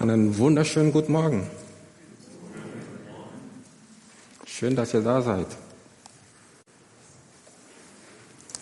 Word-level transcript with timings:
Einen 0.00 0.38
wunderschönen 0.38 0.92
guten 0.92 1.12
Morgen. 1.12 1.46
Schön, 4.46 4.74
dass 4.74 4.94
ihr 4.94 5.02
da 5.02 5.20
seid. 5.20 5.46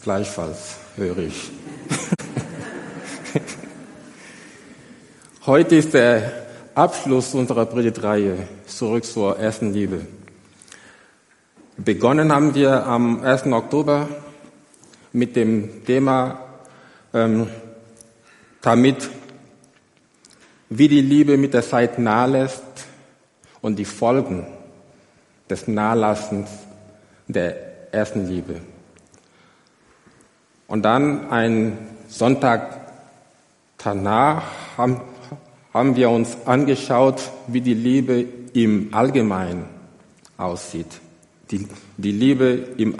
Gleichfalls 0.02 0.78
höre 0.96 1.18
ich. 1.18 1.52
Heute 5.46 5.76
ist 5.76 5.94
der 5.94 6.32
Abschluss 6.74 7.32
unserer 7.34 7.66
Predigtreihe 7.66 8.48
zurück 8.66 9.04
zur 9.04 9.38
ersten 9.38 9.72
Liebe. 9.72 10.08
Begonnen 11.76 12.32
haben 12.32 12.52
wir 12.56 12.84
am 12.84 13.22
1. 13.22 13.46
Oktober 13.46 14.08
mit 15.12 15.36
dem 15.36 15.84
Thema 15.84 16.40
ähm, 17.14 17.46
damit 18.60 19.08
wie 20.70 20.88
die 20.88 21.00
Liebe 21.00 21.36
mit 21.36 21.54
der 21.54 21.62
Zeit 21.62 21.98
nahlässt 21.98 22.62
und 23.60 23.78
die 23.78 23.84
Folgen 23.84 24.46
des 25.48 25.66
Nahelassens 25.66 26.48
der 27.26 27.92
ersten 27.92 28.28
Liebe. 28.28 28.60
Und 30.66 30.82
dann 30.82 31.30
ein 31.30 31.78
Sonntag 32.08 32.92
danach 33.78 34.42
haben, 34.76 35.00
haben 35.72 35.96
wir 35.96 36.10
uns 36.10 36.36
angeschaut, 36.44 37.30
wie 37.46 37.62
die 37.62 37.74
Liebe 37.74 38.26
im 38.52 38.92
Allgemeinen 38.92 39.64
aussieht. 40.36 41.00
Die, 41.50 41.66
die 41.96 42.12
Liebe 42.12 42.46
im, 42.76 42.96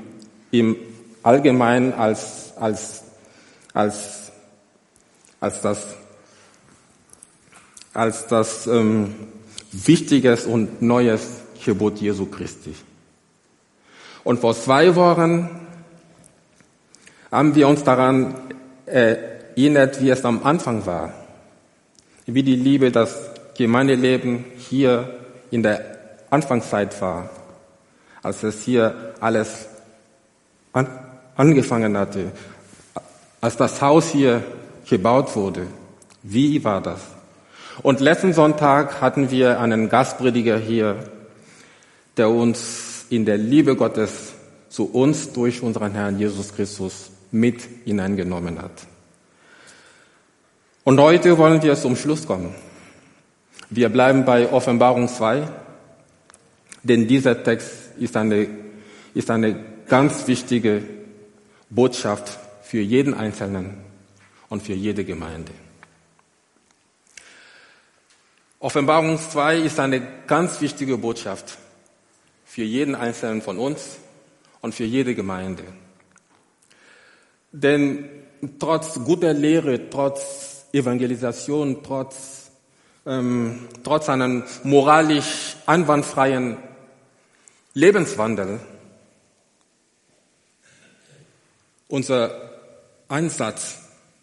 im 0.51 0.77
Allgemeinen 1.23 1.93
als, 1.93 2.55
als, 2.57 3.05
als, 3.75 4.33
als 5.41 5.61
das 5.61 5.87
als 7.95 8.27
das 8.27 8.67
ähm, 8.67 9.15
wichtiges 9.73 10.47
und 10.47 10.83
neues 10.83 11.23
Gebot 11.65 11.99
Jesu 11.99 12.27
Christi. 12.27 12.75
Und 14.25 14.41
vor 14.41 14.55
zwei 14.55 14.95
Wochen 14.95 15.49
haben 17.31 17.55
wir 17.55 17.69
uns 17.69 17.85
daran 17.85 18.35
erinnert, 18.87 20.01
wie 20.01 20.11
es 20.11 20.25
am 20.25 20.43
Anfang 20.45 20.87
war, 20.87 21.13
wie 22.27 22.43
die 22.43 22.57
Liebe, 22.57 22.91
das 22.91 23.31
Gemeindeleben 23.57 24.45
hier 24.57 25.19
in 25.51 25.63
der 25.63 25.99
Anfangszeit 26.31 27.01
war, 27.01 27.31
als 28.23 28.43
es 28.43 28.63
hier 28.63 29.15
alles 29.21 29.67
an, 30.73 30.87
angefangen 31.37 31.97
hatte, 31.97 32.33
als 33.41 33.57
das 33.57 33.81
Haus 33.81 34.11
hier 34.11 34.45
gebaut 34.89 35.35
wurde. 35.37 35.67
Wie 36.23 36.63
war 36.65 36.81
das? 36.81 37.01
Und 37.83 38.01
letzten 38.01 38.33
Sonntag 38.33 39.01
hatten 39.01 39.31
wir 39.31 39.61
einen 39.61 39.89
Gastprediger 39.89 40.59
hier, 40.59 40.97
der 42.17 42.29
uns 42.31 43.07
in 43.09 43.25
der 43.25 43.39
Liebe 43.39 43.77
Gottes 43.77 44.35
zu 44.69 44.85
uns 44.93 45.33
durch 45.33 45.63
unseren 45.63 45.93
Herrn 45.93 46.19
Jesus 46.19 46.55
Christus 46.55 47.11
mit 47.31 47.63
hineingenommen 47.85 48.61
hat. 48.61 48.87
Und 50.83 50.99
heute 51.01 51.39
wollen 51.39 51.63
wir 51.63 51.77
zum 51.77 51.97
Schluss 51.97 52.27
kommen. 52.27 52.55
Wir 53.71 53.91
bleiben 53.91 54.25
bei 54.25 54.51
Offenbarung 54.51 55.09
2, 55.09 55.47
denn 56.83 57.07
dieser 57.07 57.43
Text 57.43 57.97
ist 57.99 58.17
eine, 58.17 58.49
ist 59.15 59.31
eine 59.31 59.65
ganz 59.87 60.27
wichtige 60.27 60.83
Botschaft 61.71 62.39
für 62.63 62.81
jeden 62.81 63.15
Einzelnen 63.15 63.77
und 64.49 64.63
für 64.63 64.73
jede 64.73 65.05
Gemeinde. 65.05 65.53
Offenbarung 68.61 69.21
2 69.21 69.59
ist 69.59 69.79
eine 69.79 70.03
ganz 70.27 70.61
wichtige 70.61 70.99
Botschaft 70.99 71.59
für 72.45 72.65
jeden 72.65 72.97
Einzelnen 72.97 73.41
von 73.41 73.57
uns 73.57 73.99
und 74.61 74.75
für 74.75 74.85
jede 74.85 75.15
Gemeinde. 75.15 75.63
Denn 77.53 78.09
trotz 78.59 78.95
guter 79.05 79.33
Lehre, 79.33 79.89
trotz 79.91 80.67
Evangelisation, 80.73 81.85
trotz, 81.85 82.51
ähm, 83.07 83.69
trotz 83.85 84.09
einem 84.09 84.43
moralisch 84.65 85.57
einwandfreien 85.67 86.57
Lebenswandel, 87.75 88.59
unser 91.87 92.51
Einsatz 93.07 93.79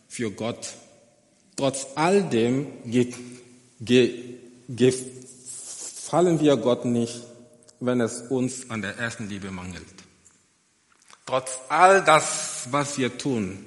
für 0.10 0.30
Gott, 0.32 0.74
trotz 1.56 1.88
all 1.96 2.22
dem 2.24 2.68
geht 2.84 3.16
Ge 3.16 3.35
gefallen 4.68 6.40
wir 6.40 6.58
Gott 6.58 6.86
nicht, 6.86 7.22
wenn 7.80 8.02
es 8.02 8.22
uns 8.22 8.70
an 8.70 8.82
der 8.82 8.98
ersten 8.98 9.30
Liebe 9.30 9.52
mangelt. 9.52 9.86
Trotz 11.26 11.60
all 11.70 12.04
das, 12.04 12.68
was 12.72 12.98
wir 12.98 13.18
tun 13.18 13.66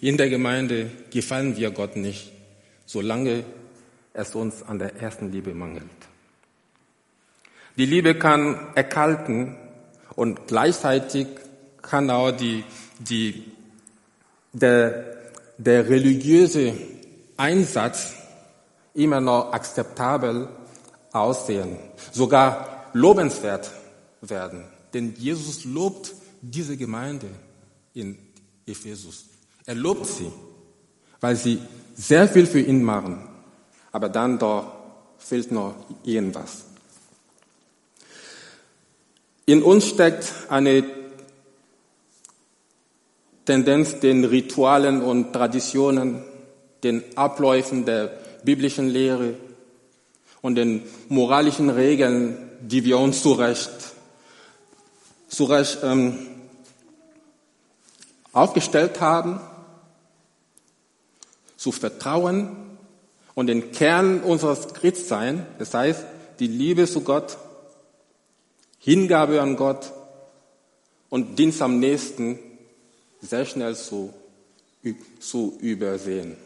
in 0.00 0.16
der 0.16 0.28
Gemeinde, 0.28 0.90
gefallen 1.10 1.56
wir 1.56 1.70
Gott 1.70 1.96
nicht, 1.96 2.32
solange 2.86 3.44
es 4.12 4.34
uns 4.34 4.62
an 4.62 4.78
der 4.78 4.96
ersten 4.96 5.30
Liebe 5.32 5.54
mangelt. 5.54 5.84
Die 7.76 7.86
Liebe 7.86 8.14
kann 8.14 8.58
erkalten 8.74 9.56
und 10.16 10.48
gleichzeitig 10.48 11.28
kann 11.80 12.10
auch 12.10 12.32
die, 12.32 12.64
die, 12.98 13.44
der, 14.52 15.16
der 15.58 15.88
religiöse 15.88 16.74
Einsatz 17.36 18.14
immer 18.94 19.20
noch 19.20 19.52
akzeptabel 19.52 20.48
aussehen, 21.12 21.76
sogar 22.12 22.86
lobenswert 22.92 23.70
werden. 24.20 24.64
Denn 24.92 25.14
Jesus 25.16 25.64
lobt 25.64 26.14
diese 26.40 26.76
Gemeinde 26.76 27.28
in 27.94 28.18
Ephesus. 28.66 29.26
Er 29.66 29.74
lobt 29.74 30.06
sie, 30.06 30.30
weil 31.20 31.36
sie 31.36 31.60
sehr 31.94 32.28
viel 32.28 32.46
für 32.46 32.60
ihn 32.60 32.82
machen. 32.82 33.28
Aber 33.92 34.08
dann 34.08 34.38
doch 34.38 34.72
fehlt 35.18 35.52
noch 35.52 35.74
irgendwas. 36.04 36.64
In 39.46 39.62
uns 39.62 39.88
steckt 39.88 40.32
eine 40.48 40.84
Tendenz, 43.44 43.98
den 43.98 44.24
Ritualen 44.24 45.02
und 45.02 45.32
Traditionen, 45.32 46.22
den 46.84 47.02
Abläufen 47.16 47.84
der 47.84 48.19
biblischen 48.44 48.88
Lehre 48.88 49.34
und 50.42 50.54
den 50.54 50.82
moralischen 51.08 51.70
Regeln, 51.70 52.50
die 52.60 52.84
wir 52.84 52.98
uns 52.98 53.22
zurecht, 53.22 53.70
zurecht 55.28 55.78
ähm, 55.82 56.18
aufgestellt 58.32 59.00
haben, 59.00 59.40
zu 61.56 61.72
vertrauen 61.72 62.56
und 63.34 63.46
den 63.46 63.72
Kern 63.72 64.20
unseres 64.20 64.72
Christseins, 64.74 65.42
das 65.58 65.74
heißt 65.74 66.04
die 66.38 66.46
Liebe 66.46 66.86
zu 66.86 67.02
Gott, 67.02 67.36
Hingabe 68.78 69.42
an 69.42 69.56
Gott 69.56 69.92
und 71.10 71.38
Dienst 71.38 71.60
am 71.60 71.80
Nächsten 71.80 72.38
sehr 73.20 73.44
schnell 73.44 73.76
zu, 73.76 74.14
zu 75.20 75.58
übersehen. 75.60 76.36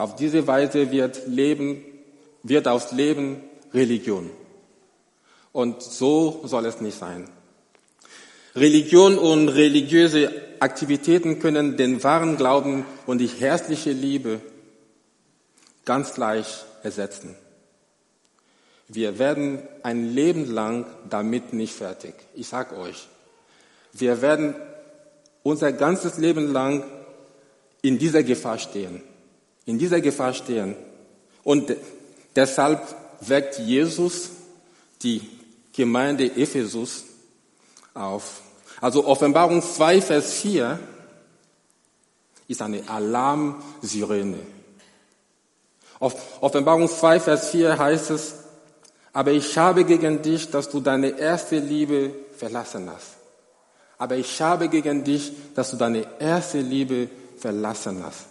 Auf 0.00 0.16
diese 0.16 0.46
Weise 0.46 0.90
wird 0.92 1.26
Leben, 1.26 1.84
wird 2.42 2.66
aus 2.68 2.90
Leben 2.90 3.42
Religion. 3.74 4.30
Und 5.52 5.82
so 5.82 6.40
soll 6.44 6.64
es 6.64 6.80
nicht 6.80 6.98
sein. 6.98 7.28
Religion 8.56 9.18
und 9.18 9.50
religiöse 9.50 10.32
Aktivitäten 10.58 11.38
können 11.38 11.76
den 11.76 12.02
wahren 12.02 12.38
Glauben 12.38 12.86
und 13.04 13.18
die 13.18 13.26
herzliche 13.26 13.92
Liebe 13.92 14.40
ganz 15.84 16.14
gleich 16.14 16.64
ersetzen. 16.82 17.36
Wir 18.88 19.18
werden 19.18 19.60
ein 19.82 20.14
Leben 20.14 20.50
lang 20.50 20.86
damit 21.10 21.52
nicht 21.52 21.74
fertig. 21.74 22.14
Ich 22.34 22.48
sag 22.48 22.72
euch, 22.72 23.06
wir 23.92 24.22
werden 24.22 24.54
unser 25.42 25.72
ganzes 25.72 26.16
Leben 26.16 26.50
lang 26.54 26.84
in 27.82 27.98
dieser 27.98 28.22
Gefahr 28.22 28.58
stehen 28.58 29.02
in 29.70 29.78
dieser 29.78 30.00
Gefahr 30.00 30.34
stehen. 30.34 30.74
Und 31.44 31.74
deshalb 32.34 32.82
weckt 33.20 33.58
Jesus 33.60 34.30
die 35.02 35.22
Gemeinde 35.72 36.24
Ephesus 36.24 37.04
auf. 37.94 38.40
Also 38.80 39.06
Offenbarung 39.06 39.62
2, 39.62 40.02
Vers 40.02 40.34
4 40.34 40.78
ist 42.48 42.60
eine 42.60 42.88
Alarmsirene. 42.88 44.38
Auf 46.00 46.42
Offenbarung 46.42 46.88
2, 46.88 47.20
Vers 47.20 47.50
4 47.50 47.78
heißt 47.78 48.10
es, 48.10 48.34
aber 49.12 49.32
ich 49.32 49.56
habe 49.56 49.84
gegen 49.84 50.22
dich, 50.22 50.50
dass 50.50 50.68
du 50.68 50.80
deine 50.80 51.18
erste 51.18 51.58
Liebe 51.58 52.12
verlassen 52.36 52.90
hast. 52.90 53.18
Aber 53.98 54.16
ich 54.16 54.40
habe 54.40 54.68
gegen 54.68 55.04
dich, 55.04 55.32
dass 55.54 55.70
du 55.70 55.76
deine 55.76 56.06
erste 56.18 56.60
Liebe 56.60 57.08
verlassen 57.36 58.02
hast. 58.04 58.29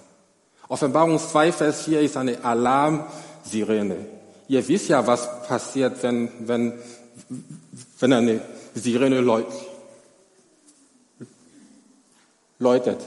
Offenbarung 0.69 1.17
2, 1.17 1.51
Vers 1.51 1.81
4 1.81 2.01
ist 2.01 2.15
eine 2.15 2.45
Alarmsirene. 2.45 4.05
Ihr 4.47 4.67
wisst 4.67 4.89
ja, 4.89 5.05
was 5.05 5.47
passiert, 5.47 6.01
wenn, 6.03 6.29
wenn, 6.47 6.73
wenn 7.99 8.13
eine 8.13 8.41
Sirene 8.75 9.19
läutet. 12.59 12.97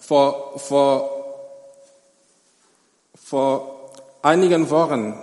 Vor, 0.00 0.58
vor, 0.58 1.10
vor 3.14 3.92
einigen 4.22 4.68
Wochen 4.70 5.14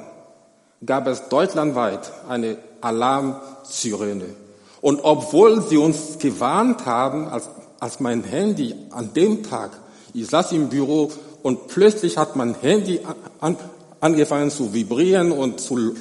gab 0.85 1.07
es 1.07 1.27
deutschlandweit 1.27 2.09
eine 2.29 2.57
Alarmsirene. 2.79 4.33
Und 4.79 5.01
obwohl 5.03 5.61
sie 5.61 5.77
uns 5.77 6.17
gewarnt 6.19 6.85
haben, 6.85 7.27
als, 7.27 7.49
als 7.81 7.99
mein 7.99 8.23
Handy 8.23 8.75
an 8.91 9.13
dem 9.13 9.43
Tag, 9.43 9.71
ich 10.13 10.27
saß 10.27 10.53
im 10.53 10.69
Büro 10.69 11.11
und 11.43 11.67
plötzlich 11.67 12.17
hat 12.17 12.35
mein 12.35 12.55
Handy 12.55 13.01
an, 13.39 13.57
angefangen 13.99 14.51
zu 14.51 14.73
vibrieren 14.73 15.31
und 15.31 15.59
zu 15.59 15.95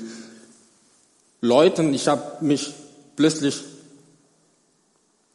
läuten. 1.41 1.95
Ich 1.95 2.09
habe 2.09 2.45
mich 2.45 2.75
plötzlich, 3.17 3.63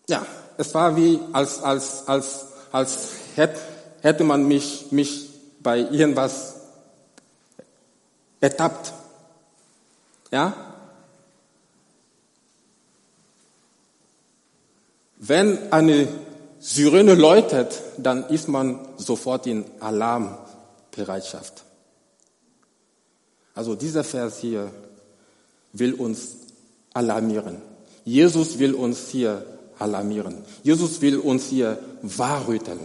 ja, 0.10 0.26
es 0.58 0.74
war 0.74 0.96
wie 0.96 1.20
als, 1.34 1.62
als, 1.62 2.08
als, 2.08 2.46
als 2.72 3.10
hätte 3.36 4.24
man 4.24 4.48
mich, 4.48 4.88
mich 4.92 5.30
bei 5.60 5.80
irgendwas 5.80 6.56
ertappt. 8.40 8.94
Ja? 10.32 10.54
Wenn 15.18 15.72
eine 15.72 16.08
Sirene 16.68 17.14
läutet, 17.14 17.80
dann 18.00 18.28
ist 18.30 18.48
man 18.48 18.80
sofort 18.98 19.46
in 19.46 19.66
Alarmbereitschaft. 19.82 21.64
Also 23.54 23.76
dieser 23.76 24.04
Vers 24.04 24.40
hier 24.40 24.72
will 25.74 25.94
uns 25.94 26.30
alarmieren. 26.92 27.62
Jesus 28.04 28.58
will 28.58 28.74
uns 28.74 29.10
hier 29.10 29.46
alarmieren. 29.78 30.44
Jesus 30.64 31.02
will 31.02 31.20
uns 31.20 31.50
hier 31.50 31.78
wahrrütteln. 32.02 32.80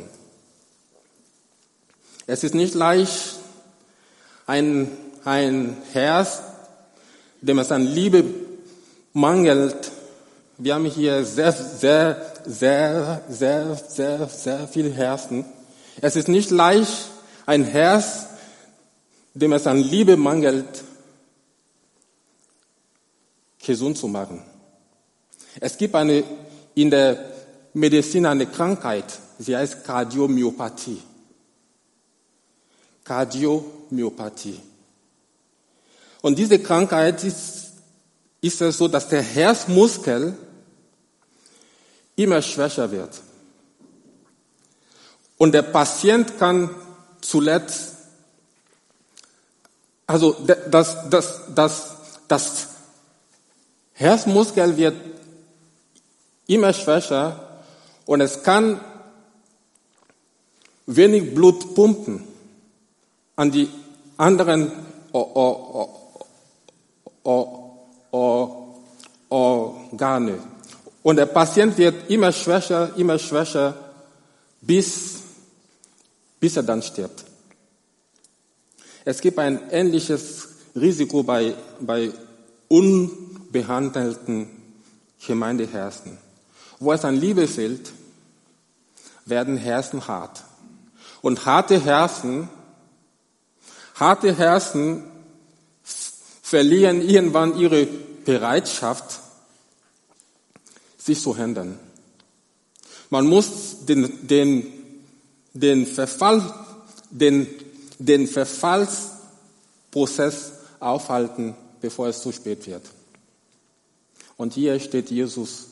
Es 2.27 2.45
ist 2.45 2.55
nicht 2.55 2.75
leicht, 2.75 3.37
ein, 4.47 4.91
ein 5.25 5.79
Herz, 5.93 6.43
dem 7.41 7.59
es 7.59 7.73
an 7.73 7.87
Liebe 7.87 8.25
mangelt. 9.15 9.91
Wir 10.63 10.75
haben 10.75 10.85
hier 10.85 11.25
sehr, 11.25 11.53
sehr, 11.53 12.35
sehr, 12.45 13.25
sehr, 13.31 13.77
sehr, 13.77 14.29
sehr 14.29 14.69
viele 14.69 14.91
Herzen. 14.91 15.47
Es 16.03 16.17
ist 16.17 16.29
nicht 16.29 16.51
leicht, 16.51 17.09
ein 17.47 17.65
Herz, 17.65 18.27
dem 19.33 19.55
es 19.55 19.67
an 19.67 19.79
Liebe 19.79 20.19
mangelt, 20.19 20.85
gesund 23.65 23.97
zu 23.97 24.07
machen. 24.07 24.43
Es 25.61 25.79
gibt 25.79 25.95
eine, 25.95 26.25
in 26.75 26.91
der 26.91 27.33
Medizin 27.73 28.27
eine 28.27 28.45
Krankheit, 28.45 29.19
sie 29.39 29.57
heißt 29.57 29.83
Kardiomyopathie. 29.83 31.01
Kardiomyopathie. 33.05 34.61
Und 36.21 36.39
diese 36.39 36.59
Krankheit 36.59 37.25
ist, 37.25 37.73
ist 38.43 38.61
es 38.61 38.77
so, 38.77 38.89
dass 38.89 39.09
der 39.09 39.23
Herzmuskel 39.23 40.37
immer 42.23 42.43
schwächer 42.43 42.91
wird. 42.91 43.21
Und 45.39 45.53
der 45.53 45.63
Patient 45.63 46.39
kann 46.39 46.69
zuletzt, 47.21 47.97
also 50.07 50.37
das, 50.71 51.09
das, 51.09 51.41
das, 51.55 51.97
das 52.29 52.69
Herzmuskel 53.95 54.77
wird 54.77 54.97
immer 56.47 56.73
schwächer 56.73 57.63
und 58.07 58.21
es 58.21 58.43
kann 58.43 58.81
wenig 60.87 61.35
Blut 61.35 61.75
pumpen 61.75 62.25
an 63.37 63.51
die 63.51 63.71
anderen 64.17 64.73
Organe. 69.31 70.50
Und 71.03 71.17
der 71.17 71.27
Patient 71.27 71.77
wird 71.79 72.11
immer 72.11 72.33
schwächer, 72.33 72.93
immer 72.97 73.19
schwächer, 73.19 73.75
bis, 74.61 75.23
bis 76.39 76.57
er 76.57 76.63
dann 76.63 76.83
stirbt. 76.83 77.25
Es 79.05 79.21
gibt 79.21 79.39
ein 79.39 79.71
ähnliches 79.71 80.49
Risiko 80.77 81.23
bei, 81.23 81.55
bei 81.81 82.13
unbehandelten 82.69 84.49
Gemeindeherzen. 85.27 86.19
Wo 86.79 86.93
es 86.93 87.05
an 87.05 87.17
Liebe 87.17 87.49
fehlt, 87.49 87.93
werden 89.25 89.57
Herzen 89.57 90.07
hart. 90.07 90.45
Und 91.23 91.47
harte 91.47 91.79
Herzen, 91.83 92.49
harte 93.95 94.35
Herzen 94.35 95.05
verlieren 96.43 97.01
irgendwann 97.01 97.59
ihre 97.59 97.87
Bereitschaft, 98.25 99.20
sich 101.01 101.21
zu 101.21 101.37
handeln. 101.37 101.79
Man 103.09 103.27
muss 103.27 103.87
den, 103.87 104.27
den, 104.27 104.67
den 105.53 105.87
Verfall, 105.87 106.43
den, 107.11 107.47
den 107.99 108.27
Verfallsprozess 108.29 110.53
aufhalten, 110.79 111.55
bevor 111.81 112.07
es 112.09 112.23
zu 112.23 112.33
spät 112.33 112.67
wird. 112.67 112.83
Und 114.37 114.55
hier 114.55 114.79
steht 114.79 115.11
Jesus, 115.11 115.67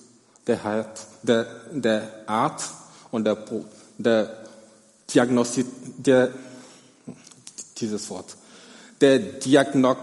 der, 0.47 0.93
der, 1.23 1.47
der 1.73 2.25
Arzt 2.27 2.73
und 3.11 3.25
der, 3.25 3.37
der 3.99 4.45
Diagnostik, 5.15 5.67
der, 5.99 6.31
dieses 7.79 8.11
Wort, 8.11 8.37
der 9.01 9.19
Diagno, 9.19 9.97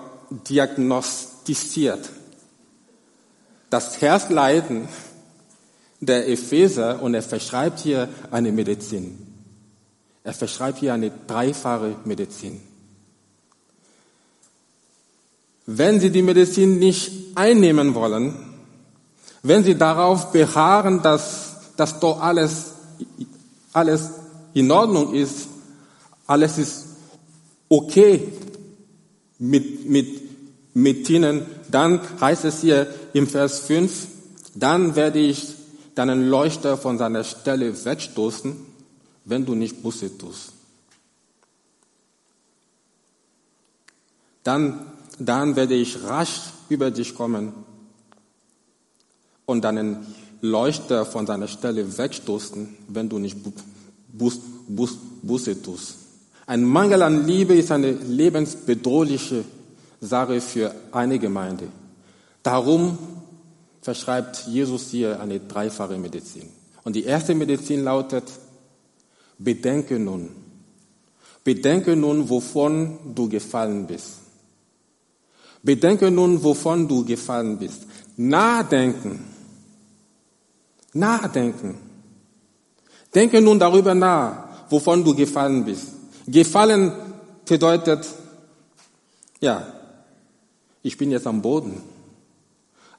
diagnostiziert 0.47 2.09
das 3.69 4.01
Herzleiden 4.01 4.87
der 6.05 6.27
Epheser 6.27 7.01
und 7.01 7.13
er 7.13 7.21
verschreibt 7.21 7.79
hier 7.79 8.09
eine 8.31 8.51
Medizin. 8.51 9.17
Er 10.23 10.33
verschreibt 10.33 10.79
hier 10.79 10.93
eine 10.93 11.11
dreifache 11.27 11.95
Medizin. 12.05 12.59
Wenn 15.67 15.99
Sie 15.99 16.11
die 16.11 16.21
Medizin 16.21 16.79
nicht 16.79 17.11
einnehmen 17.35 17.95
wollen, 17.95 18.33
wenn 19.43 19.63
Sie 19.63 19.75
darauf 19.75 20.31
beharren, 20.31 21.01
dass, 21.01 21.55
dass 21.77 21.99
doch 21.99 22.21
alles, 22.21 22.73
alles 23.73 24.09
in 24.53 24.71
Ordnung 24.71 25.13
ist, 25.13 25.47
alles 26.27 26.57
ist 26.57 26.85
okay 27.69 28.27
mit, 29.37 29.89
mit, 29.89 30.21
mit 30.73 31.09
Ihnen, 31.09 31.45
dann 31.69 32.01
heißt 32.19 32.45
es 32.45 32.61
hier 32.61 32.87
im 33.13 33.27
Vers 33.27 33.59
5, 33.61 34.07
dann 34.55 34.95
werde 34.95 35.19
ich 35.19 35.55
deinen 35.95 36.29
Leuchter 36.29 36.77
von 36.77 36.97
seiner 36.97 37.23
Stelle 37.23 37.85
wegstoßen, 37.85 38.55
wenn 39.25 39.45
du 39.45 39.55
nicht 39.55 39.81
Busse 39.81 40.15
tust. 40.17 40.51
Dann, 44.43 44.85
dann 45.17 45.55
werde 45.55 45.73
ich 45.73 46.03
rasch 46.03 46.41
über 46.69 46.91
dich 46.91 47.15
kommen 47.15 47.53
und 49.45 49.63
deinen 49.63 50.05
Leuchter 50.41 51.05
von 51.05 51.25
seiner 51.25 51.47
Stelle 51.47 51.97
wegstoßen, 51.97 52.75
wenn 52.89 53.09
du 53.09 53.17
nicht 53.17 53.37
Bus, 54.07 54.39
Bus, 54.67 54.97
Busse 55.23 55.61
tust. 55.61 55.95
Ein 56.45 56.63
Mangel 56.63 57.01
an 57.01 57.25
Liebe 57.25 57.55
ist 57.55 57.71
eine 57.71 57.91
lebensbedrohliche 57.91 59.43
Sache 59.99 60.41
für 60.41 60.75
eine 60.91 61.17
Gemeinde. 61.17 61.67
Darum 62.43 62.99
verschreibt 63.85 64.47
Jesus 64.47 64.89
hier 64.89 65.19
eine 65.19 65.39
dreifache 65.39 65.95
Medizin. 65.99 66.49
Und 66.83 66.95
die 66.95 67.03
erste 67.03 67.35
Medizin 67.35 67.83
lautet, 67.83 68.23
bedenke 69.37 69.99
nun, 69.99 70.29
bedenke 71.43 71.95
nun, 71.95 72.27
wovon 72.27 73.13
du 73.13 73.29
gefallen 73.29 73.85
bist. 73.85 74.21
Bedenke 75.61 76.09
nun, 76.09 76.43
wovon 76.43 76.87
du 76.87 77.05
gefallen 77.05 77.59
bist. 77.59 77.83
Nachdenken. 78.17 79.23
Nachdenken. 80.93 81.75
Denke 83.13 83.39
nun 83.39 83.59
darüber 83.59 83.93
nach, 83.93 84.71
wovon 84.71 85.03
du 85.03 85.13
gefallen 85.13 85.63
bist. 85.63 85.89
Gefallen 86.25 86.91
bedeutet, 87.47 88.07
ja, 89.41 89.67
ich 90.81 90.97
bin 90.97 91.11
jetzt 91.11 91.27
am 91.27 91.39
Boden. 91.39 91.94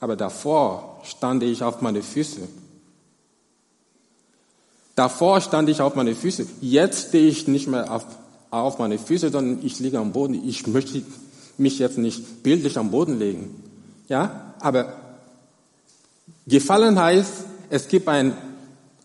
Aber 0.01 0.17
davor 0.17 1.01
stand 1.05 1.43
ich 1.43 1.63
auf 1.63 1.81
meine 1.81 2.03
Füße. 2.03 2.43
Davor 4.95 5.41
stand 5.41 5.69
ich 5.69 5.81
auf 5.81 5.95
meine 5.95 6.15
Füße. 6.15 6.47
Jetzt 6.61 7.09
stehe 7.09 7.29
ich 7.29 7.49
nicht 7.49 7.69
mehr 7.69 7.93
auf, 7.93 8.05
auf 8.51 8.79
meine 8.79 8.99
Füße, 8.99 9.31
sondern 9.31 9.65
ich 9.65 9.79
liege 9.79 9.99
am 9.99 10.13
Boden. 10.13 10.49
Ich 10.49 10.67
möchte 10.67 11.03
mich 11.59 11.79
jetzt 11.79 11.99
nicht 11.99 12.43
bildlich 12.43 12.79
am 12.79 12.91
Boden 12.91 13.19
legen. 13.19 13.63
Ja, 14.09 14.55
aber 14.61 14.97
gefallen 16.47 16.99
heißt, 16.99 17.33
es 17.71 17.89
gibt 17.89 18.09
ein, 18.09 18.37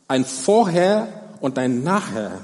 ein 0.08 0.26
Vorher 0.26 1.08
und 1.42 1.58
ein 1.58 1.84
Nachher. 1.84 2.40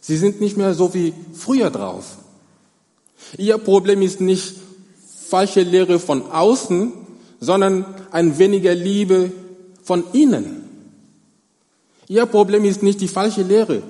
Sie 0.00 0.16
sind 0.16 0.40
nicht 0.40 0.56
mehr 0.56 0.74
so 0.74 0.94
wie 0.94 1.12
früher 1.34 1.70
drauf. 1.70 2.18
Ihr 3.36 3.58
Problem 3.58 4.02
ist 4.02 4.20
nicht 4.20 4.56
falsche 5.34 5.62
Lehre 5.62 5.98
von 5.98 6.30
außen, 6.30 6.92
sondern 7.40 7.84
ein 8.12 8.38
weniger 8.38 8.72
Liebe 8.72 9.32
von 9.82 10.04
innen. 10.12 10.62
Ihr 12.06 12.24
Problem 12.26 12.64
ist 12.64 12.84
nicht 12.84 13.00
die 13.00 13.08
falsche 13.08 13.42
Lehre. 13.42 13.82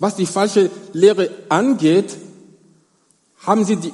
Was 0.00 0.16
die 0.16 0.26
falsche 0.26 0.72
Lehre 0.92 1.30
angeht, 1.50 2.16
haben 3.46 3.64
sie, 3.64 3.76
die, 3.76 3.92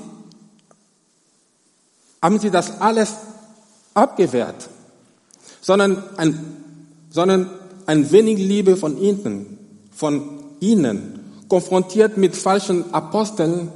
haben 2.22 2.38
sie 2.38 2.50
das 2.50 2.80
alles 2.80 3.12
abgewehrt, 3.92 4.70
sondern 5.60 6.02
ein, 6.16 6.40
sondern 7.10 7.50
ein 7.84 8.10
wenig 8.12 8.38
Liebe 8.38 8.78
von 8.78 8.96
ihnen, 8.96 9.58
von 9.94 10.38
ihnen. 10.60 11.20
Konfrontiert 11.48 12.16
mit 12.16 12.34
falschen 12.34 12.94
Aposteln 12.94 13.70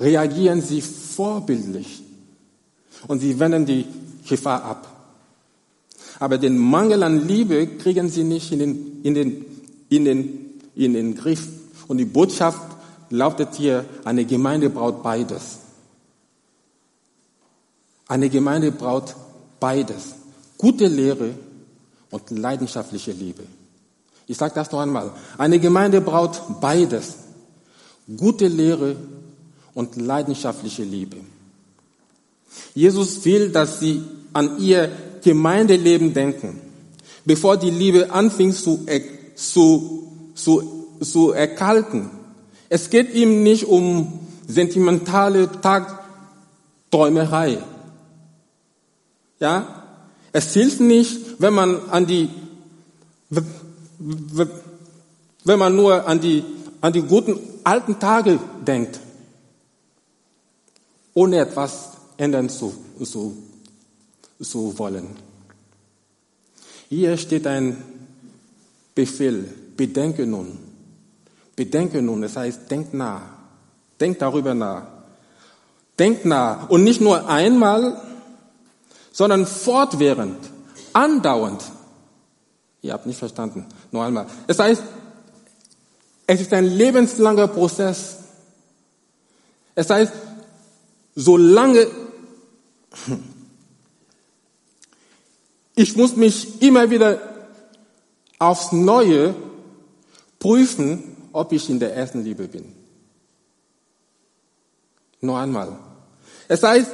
reagieren 0.00 0.60
sie 0.62 0.80
vorbildlich 0.80 2.01
und 3.08 3.20
sie 3.20 3.38
wenden 3.38 3.66
die 3.66 3.86
Gefahr 4.28 4.64
ab. 4.64 4.88
Aber 6.18 6.38
den 6.38 6.58
Mangel 6.58 7.02
an 7.02 7.26
Liebe 7.26 7.66
kriegen 7.66 8.08
sie 8.08 8.24
nicht 8.24 8.52
in 8.52 8.58
den, 8.60 9.02
in 9.02 9.14
den, 9.14 9.44
in 9.88 10.04
den, 10.04 10.60
in 10.74 10.94
den 10.94 11.14
Griff. 11.16 11.48
Und 11.88 11.98
die 11.98 12.04
Botschaft 12.04 12.62
lautet 13.10 13.56
hier, 13.56 13.84
eine 14.04 14.24
Gemeinde 14.24 14.70
braucht 14.70 15.02
beides. 15.02 15.58
Eine 18.06 18.28
Gemeinde 18.28 18.72
braucht 18.72 19.16
beides. 19.58 20.14
Gute 20.58 20.86
Lehre 20.86 21.30
und 22.10 22.30
leidenschaftliche 22.30 23.12
Liebe. 23.12 23.42
Ich 24.26 24.36
sage 24.36 24.54
das 24.54 24.70
noch 24.70 24.80
einmal. 24.80 25.10
Eine 25.38 25.58
Gemeinde 25.58 26.00
braucht 26.00 26.60
beides. 26.60 27.16
Gute 28.16 28.48
Lehre 28.48 28.96
und 29.74 29.96
leidenschaftliche 29.96 30.84
Liebe. 30.84 31.16
Jesus 32.74 33.24
will, 33.24 33.50
dass 33.50 33.80
sie 33.80 34.02
an 34.32 34.58
ihr 34.58 34.90
Gemeindeleben 35.22 36.14
denken, 36.14 36.60
bevor 37.24 37.56
die 37.56 37.70
Liebe 37.70 38.10
anfing 38.10 38.52
zu, 38.52 38.86
zu, 39.36 40.32
zu, 40.34 40.86
zu 41.00 41.32
erkalten. 41.32 42.10
Es 42.68 42.90
geht 42.90 43.14
ihm 43.14 43.42
nicht 43.42 43.66
um 43.66 44.20
sentimentale 44.46 45.50
Tagträumerei. 45.60 47.58
Ja? 49.38 49.84
Es 50.32 50.52
hilft 50.54 50.80
nicht, 50.80 51.40
wenn 51.40 51.52
man 51.54 51.90
an 51.90 52.06
die, 52.06 52.30
wenn 55.44 55.58
man 55.58 55.76
nur 55.76 56.06
an 56.06 56.20
die, 56.20 56.44
an 56.80 56.92
die 56.92 57.02
guten 57.02 57.38
alten 57.64 57.98
Tage 57.98 58.38
denkt, 58.66 58.98
ohne 61.14 61.38
etwas 61.38 61.92
ändern 62.22 62.48
zu, 62.48 62.72
zu, 63.04 63.36
zu 64.40 64.78
wollen. 64.78 65.08
Hier 66.88 67.16
steht 67.16 67.48
ein 67.48 67.82
Befehl, 68.94 69.52
bedenke 69.76 70.24
nun. 70.24 70.58
Bedenke 71.56 72.00
nun, 72.00 72.22
das 72.22 72.36
heißt, 72.36 72.70
denk 72.70 72.94
nach. 72.94 73.22
Denk 73.98 74.20
darüber 74.20 74.54
nach. 74.54 74.86
Denk 75.98 76.24
nach. 76.24 76.70
Und 76.70 76.84
nicht 76.84 77.00
nur 77.00 77.28
einmal, 77.28 78.00
sondern 79.10 79.44
fortwährend, 79.44 80.38
andauernd. 80.92 81.62
Ihr 82.82 82.92
habt 82.92 83.06
nicht 83.06 83.18
verstanden. 83.18 83.66
Noch 83.90 84.02
einmal. 84.02 84.26
Das 84.46 84.60
heißt, 84.60 84.82
es 86.28 86.40
ist 86.40 86.52
ein 86.52 86.66
lebenslanger 86.66 87.48
Prozess. 87.48 88.18
Es 89.74 89.90
heißt, 89.90 90.12
solange 91.14 91.86
ich 95.74 95.96
muss 95.96 96.16
mich 96.16 96.62
immer 96.62 96.90
wieder 96.90 97.20
aufs 98.38 98.72
Neue 98.72 99.34
prüfen, 100.38 101.16
ob 101.32 101.52
ich 101.52 101.70
in 101.70 101.78
der 101.78 101.94
ersten 101.94 102.24
Liebe 102.24 102.48
bin. 102.48 102.64
Noch 105.20 105.36
einmal. 105.36 105.78
Es 106.48 106.62
heißt, 106.62 106.90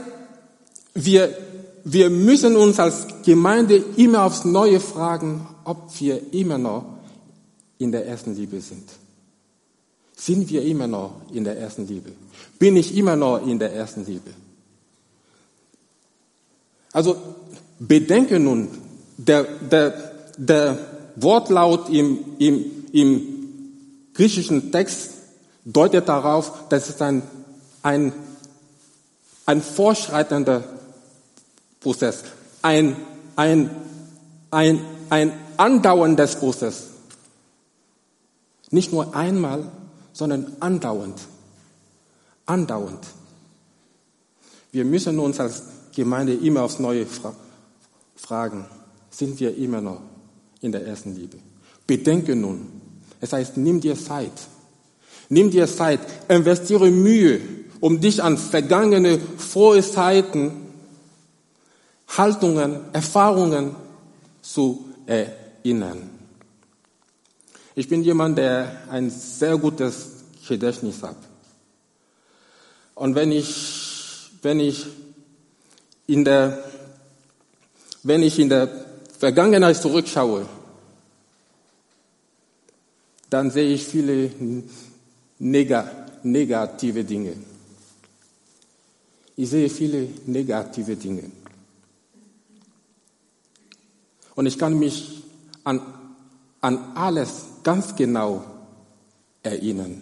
wir, 0.94 1.36
wir 1.84 2.10
müssen 2.10 2.56
uns 2.56 2.78
als 2.78 3.06
Gemeinde 3.24 3.82
immer 3.96 4.24
aufs 4.24 4.44
Neue 4.44 4.80
fragen, 4.80 5.46
ob 5.64 5.98
wir 5.98 6.32
immer 6.34 6.58
noch 6.58 6.84
in 7.78 7.90
der 7.90 8.06
ersten 8.06 8.34
Liebe 8.34 8.60
sind. 8.60 8.88
Sind 10.14 10.50
wir 10.50 10.62
immer 10.62 10.86
noch 10.86 11.22
in 11.32 11.44
der 11.44 11.58
ersten 11.58 11.86
Liebe? 11.86 12.12
Bin 12.58 12.76
ich 12.76 12.96
immer 12.96 13.16
noch 13.16 13.46
in 13.46 13.58
der 13.58 13.72
ersten 13.72 14.04
Liebe? 14.04 14.30
Also 16.98 17.16
bedenke 17.78 18.40
nun, 18.40 18.66
der, 19.16 19.44
der, 19.44 19.94
der 20.36 20.78
Wortlaut 21.14 21.88
im, 21.90 22.18
im, 22.40 22.64
im 22.90 23.22
griechischen 24.14 24.72
Text 24.72 25.12
deutet 25.64 26.08
darauf, 26.08 26.68
dass 26.70 26.88
es 26.88 27.00
ein, 27.00 27.22
ein, 27.84 28.12
ein 29.46 29.62
vorschreitender 29.62 30.64
Prozess, 31.78 32.24
ein, 32.62 32.96
ein, 33.36 33.70
ein, 34.50 34.80
ein 35.08 35.32
andauerndes 35.56 36.34
Prozess. 36.34 36.88
Nicht 38.72 38.92
nur 38.92 39.14
einmal, 39.14 39.70
sondern 40.12 40.56
andauernd. 40.58 41.20
Andauernd. 42.44 43.06
Wir 44.72 44.84
müssen 44.84 45.20
uns 45.20 45.38
als 45.38 45.62
Gemeinde 45.94 46.34
immer 46.34 46.62
aufs 46.62 46.78
Neue 46.78 47.06
fra 47.06 47.34
fragen, 48.16 48.66
sind 49.10 49.38
wir 49.40 49.56
immer 49.56 49.80
noch 49.80 50.00
in 50.60 50.72
der 50.72 50.86
ersten 50.86 51.14
Liebe? 51.14 51.38
Bedenke 51.86 52.34
nun, 52.34 52.66
es 53.20 53.32
heißt, 53.32 53.56
nimm 53.56 53.80
dir 53.80 53.96
Zeit. 53.96 54.32
Nimm 55.28 55.50
dir 55.50 55.66
Zeit, 55.66 56.00
investiere 56.28 56.90
Mühe, 56.90 57.40
um 57.80 58.00
dich 58.00 58.22
an 58.22 58.38
vergangene, 58.38 59.20
frohe 59.36 59.82
Zeiten, 59.82 60.52
Haltungen, 62.16 62.80
Erfahrungen 62.92 63.74
zu 64.40 64.84
erinnern. 65.06 66.10
Ich 67.74 67.88
bin 67.88 68.02
jemand, 68.02 68.38
der 68.38 68.88
ein 68.90 69.10
sehr 69.10 69.56
gutes 69.58 70.24
Gedächtnis 70.48 71.02
hat. 71.02 71.16
Und 72.94 73.14
wenn 73.14 73.30
ich, 73.30 74.30
wenn 74.42 74.58
ich 74.58 74.86
in 76.08 76.24
der, 76.24 76.64
wenn 78.02 78.22
ich 78.24 78.40
in 78.40 78.48
der 78.48 78.68
Vergangenheit 79.18 79.76
zurückschaue, 79.76 80.48
dann 83.30 83.50
sehe 83.50 83.72
ich 83.72 83.84
viele 83.84 84.30
negative 85.38 87.04
Dinge. 87.04 87.34
Ich 89.36 89.50
sehe 89.50 89.68
viele 89.68 90.08
negative 90.26 90.96
Dinge. 90.96 91.30
Und 94.34 94.46
ich 94.46 94.58
kann 94.58 94.78
mich 94.78 95.22
an, 95.62 95.80
an 96.60 96.96
alles 96.96 97.44
ganz 97.62 97.94
genau 97.94 98.44
erinnern. 99.42 100.00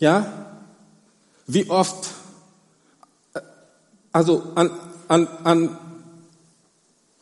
Ja, 0.00 0.46
wie 1.46 1.70
oft, 1.70 2.10
also 4.12 4.52
an, 4.54 4.70
an, 5.08 5.26
an, 5.44 5.78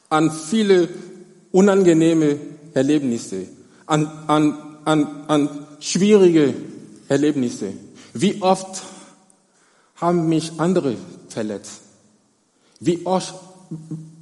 an 0.08 0.30
viele 0.30 0.88
unangenehme 1.52 2.38
Erlebnisse, 2.74 3.46
an, 3.86 4.06
an, 4.26 4.76
an, 4.84 5.24
an 5.28 5.66
schwierige 5.80 6.54
Erlebnisse. 7.08 7.72
Wie 8.12 8.42
oft 8.42 8.82
haben 9.96 10.28
mich 10.28 10.52
andere 10.58 10.96
verletzt? 11.28 11.80
Wie 12.80 13.06
oft, 13.06 13.34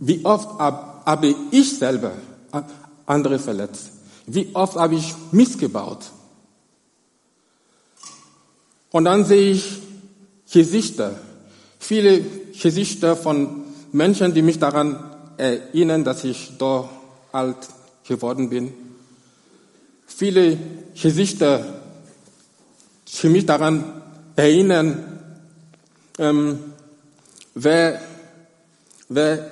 wie 0.00 0.25
oft 0.25 0.59
habe 0.59 1.35
ich 1.50 1.78
selber 1.78 2.12
andere 3.06 3.38
verletzt? 3.38 3.90
Wie 4.26 4.54
oft 4.54 4.76
habe 4.76 4.94
ich 4.94 5.14
missgebaut? 5.33 6.11
Und 8.90 9.06
dann 9.06 9.25
sehe 9.25 9.50
ich 9.50 9.83
Gesichter, 10.52 11.18
viele 11.80 12.25
Gesichter 12.61 13.17
von 13.17 13.65
Menschen, 13.93 14.35
die 14.35 14.43
mich 14.43 14.59
daran 14.59 14.99
erinnern, 15.37 16.05
dass 16.05 16.25
ich 16.25 16.53
doch 16.59 16.89
alt 17.33 17.57
geworden 18.07 18.49
bin. 18.49 18.73
Viele 20.07 20.59
Gesichter 21.01 21.81
ich 23.07 23.31
mich 23.31 23.47
daran 23.47 24.03
erinnern, 24.37 25.21
ähm, 26.19 26.59
wer, 27.55 28.01
wer, 29.09 29.51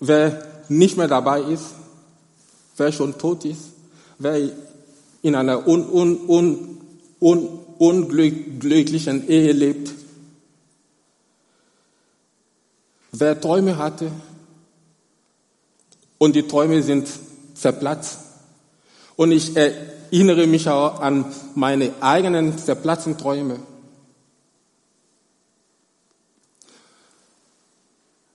wer 0.00 0.46
nicht 0.68 0.96
mehr 0.96 1.08
dabei 1.08 1.42
ist, 1.42 1.74
wer 2.76 2.92
schon 2.92 3.18
tot 3.18 3.44
ist, 3.44 3.72
wer 4.18 4.50
in 5.22 5.34
einer 5.34 5.66
un, 5.66 5.88
un, 5.88 6.20
un, 6.28 6.80
un, 7.20 7.48
unglücklichen 7.78 9.28
Ehe 9.28 9.52
lebt, 9.52 9.90
wer 13.12 13.40
Träume 13.40 13.78
hatte 13.78 14.10
und 16.18 16.34
die 16.34 16.46
Träume 16.46 16.82
sind 16.82 17.08
zerplatzt. 17.54 18.18
Und 19.16 19.32
ich 19.32 19.56
erinnere 19.56 20.46
mich 20.46 20.68
auch 20.68 21.00
an 21.00 21.26
meine 21.54 21.92
eigenen 22.00 22.58
zerplatzten 22.58 23.16
Träume. 23.16 23.58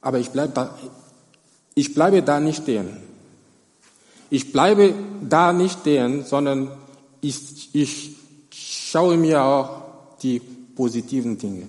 Aber 0.01 0.19
ich 0.19 0.29
bleibe 0.29 0.53
da, 0.53 0.77
ich 1.75 1.93
bleibe 1.93 2.23
da 2.23 2.39
nicht 2.39 2.63
stehen. 2.63 2.97
Ich 4.29 4.51
bleibe 4.51 4.93
da 5.27 5.51
nicht 5.51 5.79
stehen, 5.79 6.23
sondern 6.23 6.71
ich, 7.21 7.73
ich 7.73 8.15
schaue 8.89 9.17
mir 9.17 9.43
auch 9.43 9.81
die 10.21 10.39
positiven 10.39 11.37
Dinge. 11.37 11.67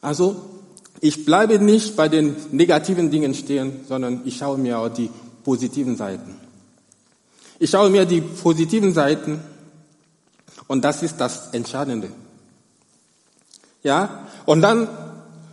Also, 0.00 0.36
ich 1.00 1.24
bleibe 1.24 1.58
nicht 1.58 1.96
bei 1.96 2.08
den 2.08 2.36
negativen 2.52 3.10
Dingen 3.10 3.34
stehen, 3.34 3.84
sondern 3.88 4.22
ich 4.24 4.36
schaue 4.36 4.58
mir 4.58 4.78
auch 4.78 4.88
die 4.88 5.10
positiven 5.42 5.96
Seiten. 5.96 6.36
Ich 7.58 7.70
schaue 7.70 7.90
mir 7.90 8.04
die 8.04 8.20
positiven 8.20 8.92
Seiten 8.92 9.40
und 10.68 10.84
das 10.84 11.02
ist 11.02 11.16
das 11.18 11.50
Entscheidende. 11.52 12.10
Ja, 13.82 14.28
und 14.46 14.62
dann 14.62 14.88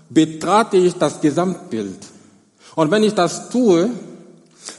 betrate 0.09 0.77
ich 0.77 0.95
das 0.95 1.21
Gesamtbild. 1.21 1.99
Und 2.75 2.91
wenn 2.91 3.03
ich 3.03 3.13
das 3.13 3.49
tue, 3.49 3.89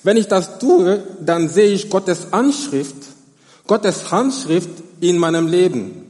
wenn 0.02 0.16
ich 0.16 0.28
das 0.28 0.58
tue, 0.58 1.02
dann 1.20 1.48
sehe 1.48 1.70
ich 1.70 1.90
Gottes 1.90 2.32
Anschrift, 2.32 2.96
Gottes 3.66 4.10
Handschrift 4.10 4.70
in 5.00 5.18
meinem 5.18 5.48
Leben. 5.48 6.06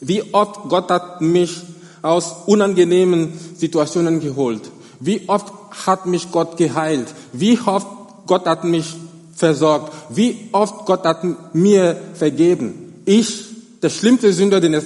Wie 0.00 0.32
oft 0.32 0.68
Gott 0.68 0.90
hat 0.90 1.20
mich 1.20 1.62
aus 2.02 2.34
unangenehmen 2.46 3.32
Situationen 3.56 4.20
geholt. 4.20 4.62
Wie 5.00 5.28
oft 5.28 5.52
hat 5.86 6.06
mich 6.06 6.30
Gott 6.30 6.56
geheilt? 6.56 7.08
Wie 7.32 7.58
oft 7.58 7.86
Gott 8.26 8.46
hat 8.46 8.64
mich 8.64 8.96
versorgt? 9.34 9.92
Wie 10.10 10.48
oft 10.52 10.86
Gott 10.86 11.04
hat 11.04 11.54
mir 11.54 11.96
vergeben? 12.14 13.02
Ich, 13.04 13.44
der 13.82 13.90
schlimmste 13.90 14.32
Sünder, 14.32 14.60
den 14.60 14.74
es, 14.74 14.84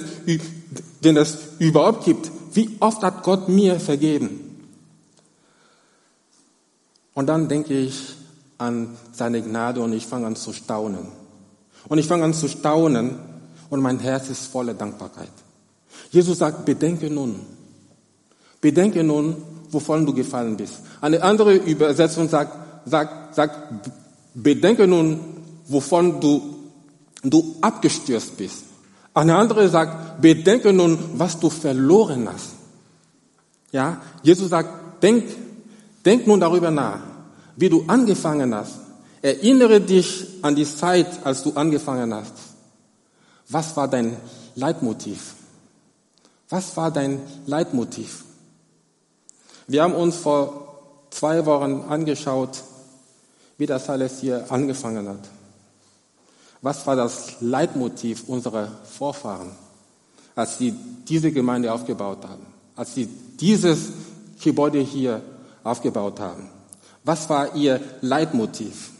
den 1.03 1.17
es 1.17 1.37
überhaupt 1.59 2.05
gibt. 2.05 2.31
Wie 2.53 2.69
oft 2.79 3.01
hat 3.01 3.23
Gott 3.23 3.49
mir 3.49 3.79
vergeben? 3.79 4.42
Und 7.13 7.27
dann 7.27 7.47
denke 7.47 7.73
ich 7.73 8.15
an 8.57 8.97
seine 9.11 9.41
Gnade 9.41 9.81
und 9.81 9.93
ich 9.93 10.05
fange 10.05 10.27
an 10.27 10.35
zu 10.35 10.53
staunen. 10.53 11.07
Und 11.87 11.97
ich 11.97 12.07
fange 12.07 12.23
an 12.23 12.33
zu 12.33 12.47
staunen 12.47 13.15
und 13.69 13.81
mein 13.81 13.99
Herz 13.99 14.29
ist 14.29 14.47
voller 14.47 14.73
Dankbarkeit. 14.73 15.31
Jesus 16.11 16.39
sagt, 16.39 16.65
bedenke 16.65 17.09
nun. 17.09 17.39
Bedenke 18.61 19.03
nun, 19.03 19.35
wovon 19.69 20.05
du 20.05 20.13
gefallen 20.13 20.55
bist. 20.55 20.75
Eine 21.01 21.21
andere 21.21 21.55
Übersetzung 21.55 22.29
sagt, 22.29 22.55
sagt, 22.85 23.35
sagt 23.35 23.89
bedenke 24.33 24.87
nun, 24.87 25.19
wovon 25.67 26.21
du, 26.21 26.41
du 27.23 27.55
abgestürzt 27.61 28.37
bist. 28.37 28.63
Eine 29.13 29.35
andere 29.35 29.69
sagt, 29.69 30.21
bedenke 30.21 30.73
nun, 30.73 30.97
was 31.15 31.39
du 31.39 31.49
verloren 31.49 32.27
hast. 32.31 32.51
Ja, 33.71 34.01
Jesus 34.21 34.49
sagt, 34.49 35.03
denk, 35.03 35.23
denk 36.05 36.27
nun 36.27 36.39
darüber 36.39 36.71
nach, 36.71 36.99
wie 37.55 37.69
du 37.69 37.83
angefangen 37.87 38.53
hast. 38.53 38.75
Erinnere 39.21 39.79
dich 39.79 40.25
an 40.41 40.55
die 40.55 40.65
Zeit, 40.65 41.25
als 41.25 41.43
du 41.43 41.53
angefangen 41.53 42.13
hast. 42.13 42.33
Was 43.49 43.75
war 43.77 43.87
dein 43.87 44.17
Leitmotiv? 44.55 45.35
Was 46.49 46.75
war 46.75 46.91
dein 46.91 47.21
Leitmotiv? 47.45 48.25
Wir 49.67 49.83
haben 49.83 49.93
uns 49.93 50.17
vor 50.17 51.07
zwei 51.09 51.45
Wochen 51.45 51.85
angeschaut, 51.87 52.63
wie 53.57 53.65
das 53.65 53.89
alles 53.89 54.19
hier 54.19 54.51
angefangen 54.51 55.07
hat. 55.07 55.29
Was 56.61 56.85
war 56.85 56.95
das 56.95 57.35
Leitmotiv 57.39 58.23
unserer 58.27 58.69
Vorfahren, 58.83 59.51
als 60.35 60.57
sie 60.57 60.73
diese 61.07 61.31
Gemeinde 61.31 61.71
aufgebaut 61.71 62.25
haben, 62.27 62.45
als 62.75 62.95
sie 62.95 63.05
dieses 63.39 63.89
Gebäude 64.41 64.79
hier 64.79 65.21
aufgebaut 65.63 66.19
haben? 66.19 66.49
Was 67.03 67.29
war 67.29 67.55
ihr 67.55 67.81
Leitmotiv? 68.01 68.91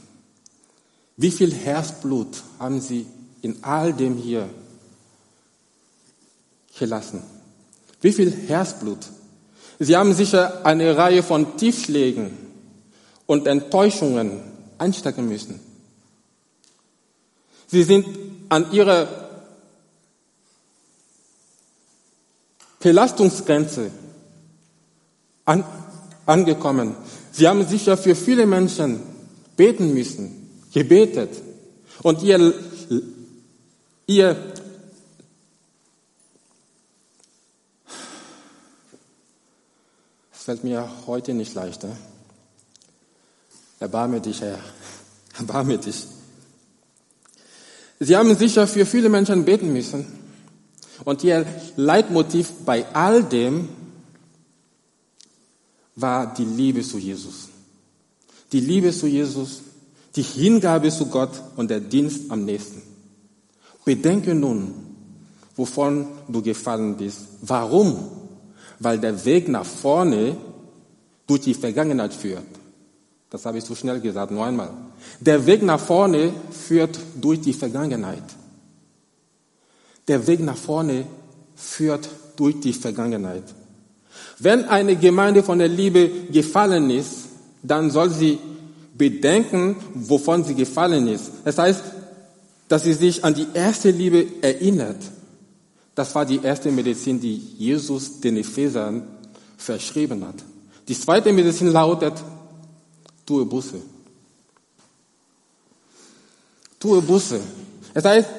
Wie 1.16 1.32
viel 1.32 1.54
Herzblut 1.54 2.44
haben 2.60 2.82
sie 2.82 3.06
in 3.42 3.64
all 3.64 3.94
dem 3.94 4.18
hier 4.18 4.50
gelassen? 6.78 7.24
Wie 8.02 8.12
viel 8.12 8.32
Herzblut? 8.32 9.00
Sie 9.80 9.96
haben 9.96 10.14
sicher 10.14 10.66
eine 10.66 10.98
Reihe 10.98 11.24
von 11.24 11.58
Tiefschlägen 11.58 12.38
und 13.26 13.48
Enttäuschungen 13.48 14.42
einstecken 14.78 15.28
müssen. 15.28 15.60
Sie 17.68 17.84
sind 17.84 18.06
an 18.50 18.72
ihrer 18.72 19.08
Belastungsgrenze 22.80 23.92
an, 25.46 25.64
angekommen. 26.26 26.96
Sie 27.32 27.48
haben 27.48 27.66
sicher 27.68 27.98
für 27.98 28.16
viele 28.16 28.46
Menschen 28.46 29.02
beten 29.56 29.94
müssen, 29.94 30.50
gebetet. 30.74 31.30
Und 32.02 32.22
ihr, 32.24 32.54
ihr 34.08 34.36
fällt 40.32 40.64
mir 40.64 40.90
heute 41.08 41.34
nicht 41.34 41.54
leichter. 41.54 41.96
Erbarme 43.80 44.22
dich, 44.22 44.42
Herr. 44.42 44.60
Erbarme 45.40 45.78
dich. 45.78 46.08
Sie 48.00 48.18
haben 48.18 48.36
sicher 48.36 48.68
für 48.68 48.86
viele 48.86 49.10
Menschen 49.10 49.46
beten 49.46 49.72
müssen. 49.72 50.06
Und 51.06 51.24
ihr 51.24 51.46
Leitmotiv 51.76 52.52
bei 52.66 52.86
all 52.94 53.24
dem 53.24 53.70
war 55.96 56.34
die 56.34 56.46
Liebe 56.46 56.82
zu 56.82 56.98
Jesus. 56.98 57.50
Die 58.52 58.60
Liebe 58.60 58.92
zu 58.92 59.08
Jesus, 59.08 59.62
die 60.16 60.22
Hingabe 60.22 60.90
zu 60.90 61.08
Gott 61.08 61.32
und 61.56 61.70
der 61.70 61.80
Dienst 61.80 62.30
am 62.30 62.46
nächsten. 62.46 62.82
Bedenke 63.86 64.36
nun, 64.36 64.74
wovon 65.56 66.08
du 66.28 66.42
gefallen 66.42 66.98
bist. 66.98 67.20
Warum? 67.42 68.10
weil 68.84 69.00
der 69.00 69.24
Weg 69.26 69.48
nach 69.48 69.66
vorne 69.66 70.36
durch 71.26 71.42
die 71.42 71.54
Vergangenheit 71.54 72.14
führt. 72.14 72.44
Das 73.30 73.46
habe 73.46 73.58
ich 73.58 73.64
zu 73.64 73.76
schnell 73.76 74.00
gesagt, 74.00 74.32
nur 74.32 74.46
einmal. 74.46 74.70
Der 75.20 75.46
Weg 75.46 75.64
nach 75.64 75.80
vorne 75.80 76.34
führt 76.52 77.00
durch 77.20 77.42
die 77.42 77.54
Vergangenheit. 77.54 78.24
Der 80.08 80.28
Weg 80.28 80.42
nach 80.42 80.58
vorne 80.58 81.08
führt 81.56 82.10
durch 82.36 82.60
die 82.60 82.74
Vergangenheit. 82.74 83.44
Wenn 84.40 84.66
eine 84.66 84.96
Gemeinde 84.96 85.44
von 85.44 85.60
der 85.60 85.68
Liebe 85.68 86.10
gefallen 86.32 86.90
ist, 86.90 87.30
dann 87.62 87.92
soll 87.92 88.10
sie 88.10 88.40
bedenken, 88.96 89.76
wovon 89.94 90.44
sie 90.44 90.56
gefallen 90.56 91.08
ist. 91.08 91.32
Das 91.46 91.58
heißt, 91.58 91.84
dass 92.68 92.84
sie 92.84 92.94
sich 92.94 93.24
an 93.24 93.34
die 93.34 93.48
erste 93.54 93.92
Liebe 93.92 94.26
erinnert. 94.42 94.98
Das 95.96 96.14
war 96.16 96.26
die 96.26 96.42
erste 96.42 96.72
Medizin, 96.72 97.20
die 97.20 97.36
Jesus 97.58 98.20
den 98.20 98.38
Ephesern 98.38 99.04
verschrieben 99.58 100.26
hat. 100.26 100.36
Die 100.88 101.00
zweite 101.00 101.32
Medizin 101.32 101.72
lautet, 101.72 102.14
tue 103.26 103.46
Busse. 103.46 103.80
Tue 106.80 107.02
Busse. 107.02 107.40
Es 107.94 108.04
heißt, 108.04 108.30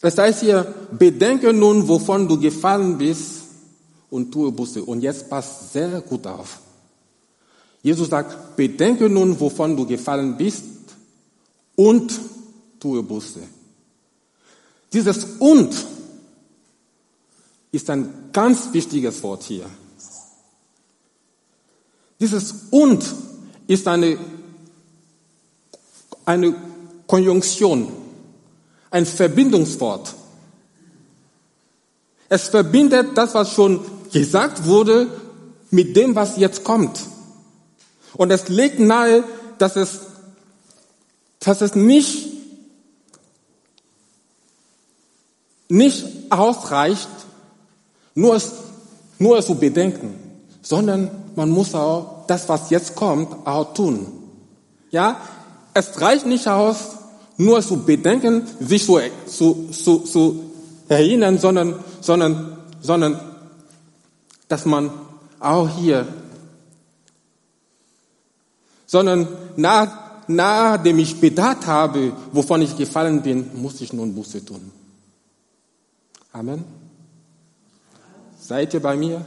es 0.00 0.18
heißt 0.18 0.40
hier, 0.40 0.74
bedenke 0.90 1.52
nun, 1.52 1.86
wovon 1.86 2.26
du 2.26 2.40
gefallen 2.40 2.98
bist 2.98 3.41
und 4.12 4.30
tue 4.30 4.52
Busse. 4.52 4.84
Und 4.84 5.00
jetzt 5.02 5.28
passt 5.28 5.72
sehr 5.72 6.00
gut 6.02 6.26
auf. 6.26 6.60
Jesus 7.82 8.10
sagt, 8.10 8.56
bedenke 8.56 9.08
nun, 9.08 9.40
wovon 9.40 9.76
du 9.76 9.86
gefallen 9.86 10.36
bist 10.36 10.64
und 11.74 12.12
tue 12.78 13.02
Busse. 13.02 13.40
Dieses 14.92 15.24
und 15.38 15.74
ist 17.72 17.88
ein 17.90 18.28
ganz 18.32 18.72
wichtiges 18.72 19.22
Wort 19.22 19.42
hier. 19.44 19.66
Dieses 22.20 22.54
und 22.70 23.02
ist 23.66 23.88
eine 23.88 24.18
eine 26.24 26.54
Konjunktion, 27.06 27.88
ein 28.90 29.06
Verbindungswort. 29.06 30.14
Es 32.28 32.48
verbindet 32.48 33.16
das, 33.16 33.34
was 33.34 33.52
schon 33.52 33.80
gesagt 34.12 34.66
wurde, 34.66 35.08
mit 35.70 35.96
dem, 35.96 36.14
was 36.14 36.36
jetzt 36.36 36.64
kommt. 36.64 37.00
Und 38.14 38.30
es 38.30 38.48
legt 38.48 38.78
nahe, 38.78 39.24
dass 39.58 39.76
es, 39.76 40.00
dass 41.40 41.62
es 41.62 41.74
nicht, 41.74 42.28
nicht 45.68 46.06
ausreicht, 46.30 47.08
nur 48.14 48.36
es, 48.36 48.52
nur 49.18 49.38
es 49.38 49.46
zu 49.46 49.54
bedenken, 49.54 50.14
sondern 50.60 51.10
man 51.34 51.48
muss 51.48 51.74
auch 51.74 52.26
das, 52.26 52.48
was 52.48 52.70
jetzt 52.70 52.94
kommt, 52.94 53.46
auch 53.46 53.72
tun. 53.72 54.06
Ja, 54.90 55.20
es 55.74 56.00
reicht 56.00 56.26
nicht 56.26 56.46
aus, 56.48 56.76
nur 57.38 57.62
zu 57.62 57.78
bedenken, 57.78 58.46
sich 58.60 58.84
zu, 58.84 59.00
zu, 59.26 59.70
zu, 59.70 59.98
zu 60.00 60.50
erinnern, 60.88 61.38
sondern, 61.38 61.82
sondern, 62.00 62.58
sondern, 62.82 63.31
dass 64.52 64.66
man 64.66 64.90
auch 65.40 65.66
hier, 65.66 66.06
sondern 68.84 69.26
nach, 69.56 70.26
nachdem 70.28 70.98
ich 70.98 71.18
bedacht 71.18 71.66
habe, 71.66 72.12
wovon 72.32 72.60
ich 72.60 72.76
gefallen 72.76 73.22
bin, 73.22 73.62
muss 73.62 73.80
ich 73.80 73.94
nun 73.94 74.14
Buße 74.14 74.44
tun. 74.44 74.70
Amen. 76.34 76.66
Seid 78.38 78.74
ihr 78.74 78.82
bei 78.82 78.94
mir? 78.94 79.24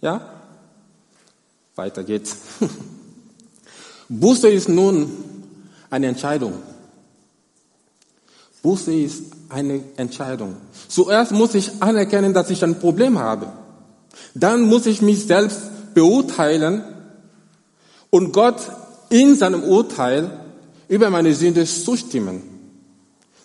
Ja? 0.00 0.22
Weiter 1.74 2.02
geht's. 2.02 2.38
Buße 4.08 4.48
ist 4.48 4.70
nun 4.70 5.12
eine 5.90 6.06
Entscheidung. 6.06 6.54
Buße 8.62 8.94
ist 8.94 9.24
eine 9.50 9.84
Entscheidung. 9.98 10.56
Zuerst 10.88 11.32
muss 11.32 11.54
ich 11.54 11.82
anerkennen, 11.82 12.32
dass 12.32 12.48
ich 12.48 12.64
ein 12.64 12.80
Problem 12.80 13.18
habe. 13.18 13.65
Dann 14.34 14.62
muss 14.62 14.86
ich 14.86 15.02
mich 15.02 15.26
selbst 15.26 15.94
beurteilen 15.94 16.82
und 18.10 18.32
Gott 18.32 18.60
in 19.10 19.34
seinem 19.34 19.62
Urteil 19.64 20.30
über 20.88 21.10
meine 21.10 21.34
Sünde 21.34 21.64
zustimmen. 21.64 22.42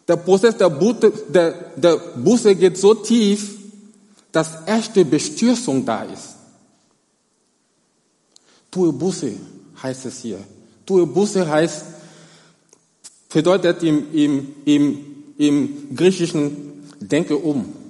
Der 0.07 0.17
Prozess 0.17 0.57
der 0.57 0.69
Buße, 0.69 1.13
der, 1.29 1.51
der 1.75 1.97
Buße 1.97 2.55
geht 2.55 2.77
so 2.77 2.93
tief, 2.93 3.57
dass 4.31 4.65
echte 4.65 5.05
Bestürzung 5.05 5.85
da 5.85 6.03
ist. 6.03 6.35
Tue 8.69 8.91
Buße 8.93 9.31
heißt 9.81 10.05
es 10.05 10.19
hier. 10.19 10.39
Tue 10.85 11.05
Buße 11.05 11.47
heißt, 11.47 11.85
bedeutet 13.31 13.83
im, 13.83 14.13
im, 14.13 14.55
im, 14.65 15.05
im 15.37 15.95
Griechischen 15.95 16.83
denke 16.99 17.37
um. 17.37 17.80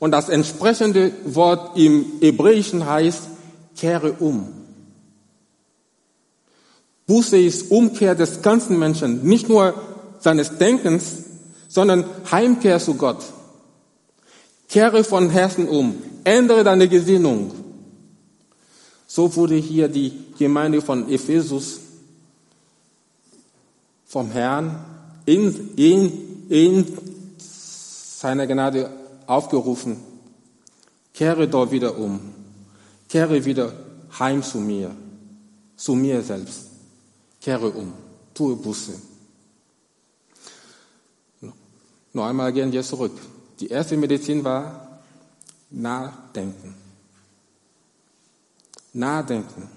Und 0.00 0.10
das 0.10 0.30
entsprechende 0.30 1.12
Wort 1.26 1.76
im 1.76 2.04
Hebräischen 2.20 2.84
heißt 2.86 3.22
kehre 3.76 4.14
um. 4.14 4.48
Buße 7.06 7.38
ist 7.38 7.70
Umkehr 7.70 8.14
des 8.14 8.42
ganzen 8.42 8.78
Menschen, 8.78 9.24
nicht 9.24 9.48
nur 9.48 9.74
seines 10.20 10.58
Denkens, 10.58 11.24
sondern 11.68 12.04
Heimkehr 12.30 12.80
zu 12.80 12.94
Gott. 12.94 13.22
Kehre 14.68 15.04
von 15.04 15.28
Herzen 15.28 15.68
um, 15.68 15.96
ändere 16.24 16.64
deine 16.64 16.88
Gesinnung. 16.88 17.52
So 19.06 19.34
wurde 19.36 19.56
hier 19.56 19.88
die 19.88 20.12
Gemeinde 20.38 20.80
von 20.80 21.10
Ephesus 21.10 21.80
vom 24.06 24.30
Herrn 24.30 24.82
in, 25.26 25.70
in, 25.76 26.46
in 26.48 26.86
seiner 27.38 28.46
Gnade 28.46 28.99
aufgerufen. 29.30 29.96
Kehre 31.14 31.48
dort 31.48 31.70
wieder 31.70 31.96
um. 31.96 32.20
Kehre 33.08 33.44
wieder 33.44 33.72
heim 34.18 34.42
zu 34.42 34.58
mir, 34.58 34.94
zu 35.76 35.94
mir 35.94 36.22
selbst. 36.22 36.66
Kehre 37.40 37.70
um. 37.70 37.92
Tue 38.34 38.56
Buße. 38.56 38.94
Noch 42.12 42.26
einmal 42.26 42.52
gehen 42.52 42.72
wir 42.72 42.82
zurück. 42.82 43.16
Die 43.60 43.68
erste 43.68 43.96
Medizin 43.96 44.42
war 44.42 45.00
Nachdenken. 45.70 46.74
Nachdenken. 48.92 49.68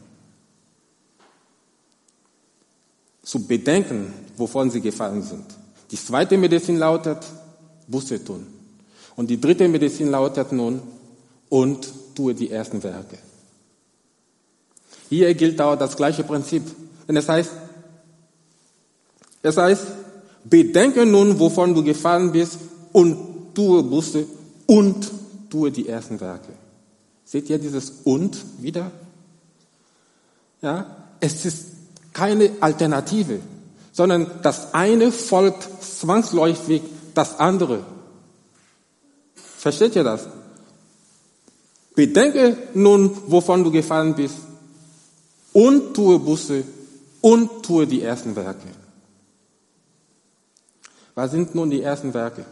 Zu 3.22 3.46
bedenken, 3.46 4.14
wovon 4.36 4.72
sie 4.72 4.82
gefallen 4.82 5.22
sind. 5.22 5.46
Die 5.92 5.96
zweite 5.96 6.38
Medizin 6.38 6.78
lautet 6.78 7.24
Buße 7.88 8.24
tun. 8.24 8.53
Und 9.16 9.30
die 9.30 9.40
dritte 9.40 9.68
Medizin 9.68 10.10
lautet 10.10 10.52
nun 10.52 10.82
und 11.50 11.88
tue 12.16 12.34
die 12.34 12.50
ersten 12.52 12.82
Werke. 12.84 13.18
Hier 15.10 15.34
gilt 15.36 15.62
auch 15.62 15.76
das 15.76 15.96
gleiche 15.96 16.24
Prinzip. 16.24 16.64
Denn 17.08 17.18
es 17.18 17.30
heißt, 17.30 17.52
es 19.44 19.58
heißt, 19.58 19.86
bedenke 20.46 21.06
nun, 21.06 21.40
wovon 21.40 21.76
du 21.76 21.84
gefallen 21.84 22.32
bist 22.32 22.58
und 22.92 23.54
tue 23.54 23.84
Buße 23.84 24.26
und 24.66 25.12
tue 25.50 25.72
die 25.72 25.88
ersten 25.88 26.20
Werke. 26.20 26.54
Seht 27.26 27.50
ihr 27.50 27.60
dieses 27.60 27.92
und 28.04 28.38
wieder? 28.60 28.92
Ja, 30.62 30.86
es 31.20 31.46
ist 31.46 31.66
keine 32.14 32.52
Alternative, 32.62 33.40
sondern 33.92 34.32
das 34.42 34.74
eine 34.74 35.12
folgt 35.12 35.68
zwangsläufig 35.84 36.82
das 37.14 37.40
andere. 37.40 37.86
Versteht 39.64 39.96
ihr 39.96 40.04
das? 40.04 40.28
Bedenke 41.96 42.58
nun, 42.74 43.16
wovon 43.28 43.64
du 43.64 43.72
gefallen 43.72 44.14
bist 44.14 44.36
und 45.54 45.94
tue 45.94 46.20
Buße 46.20 46.66
und 47.22 47.64
tue 47.64 47.88
die 47.88 48.02
ersten 48.02 48.36
Werke. 48.36 48.68
Was 51.16 51.32
sind 51.32 51.56
nun 51.56 51.70
die 51.70 51.82
ersten 51.82 52.14
Werke? 52.14 52.46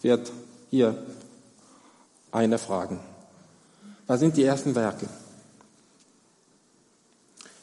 Wird 0.00 0.32
hier 0.70 0.96
eine 2.32 2.56
fragen. 2.56 2.98
Was 4.06 4.20
sind 4.20 4.38
die 4.38 4.44
ersten 4.44 4.74
Werke? 4.74 5.06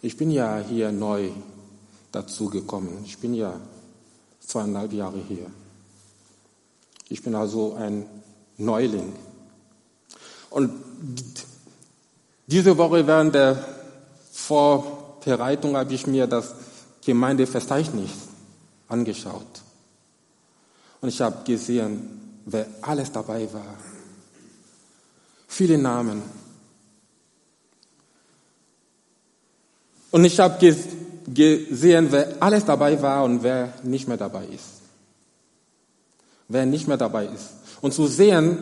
Ich 0.04 0.16
bin 0.16 0.30
ja 0.30 0.60
hier 0.60 0.92
neu 0.92 1.32
dazu 2.12 2.52
gekommen. 2.52 3.02
Ich 3.04 3.18
bin 3.18 3.34
ja 3.34 3.60
zweieinhalb 4.42 4.94
Jahre 4.94 5.18
hier. 5.28 5.50
Ich 7.12 7.22
bin 7.22 7.36
also 7.36 7.74
ein 7.74 8.06
Neuling. 8.58 9.12
Und 10.50 10.72
diese 12.48 12.78
Woche 12.78 13.06
während 13.06 13.36
der 13.36 13.66
Vorbereitung 14.32 15.76
habe 15.76 15.94
ich 15.94 16.08
mir 16.08 16.26
das 16.26 16.54
Gemeindeverzeichnis 17.06 18.12
angeschaut. 18.88 19.62
Und 21.02 21.10
ich 21.10 21.20
habe 21.20 21.44
gesehen, 21.44 22.40
wer 22.46 22.68
alles 22.82 23.12
dabei 23.12 23.52
war. 23.52 23.76
Viele 25.50 25.78
Namen. 25.78 26.22
Und 30.12 30.24
ich 30.24 30.40
habe 30.40 30.74
gesehen, 31.28 32.08
wer 32.10 32.42
alles 32.42 32.64
dabei 32.64 33.02
war 33.02 33.26
und 33.26 33.44
wer 33.44 33.74
nicht 33.84 34.08
mehr 34.08 34.18
dabei 34.18 34.46
ist. 34.46 34.81
Wer 36.52 36.66
nicht 36.66 36.86
mehr 36.86 36.98
dabei 36.98 37.28
ist. 37.28 37.54
Und 37.80 37.94
zu 37.94 38.08
sehen, 38.08 38.58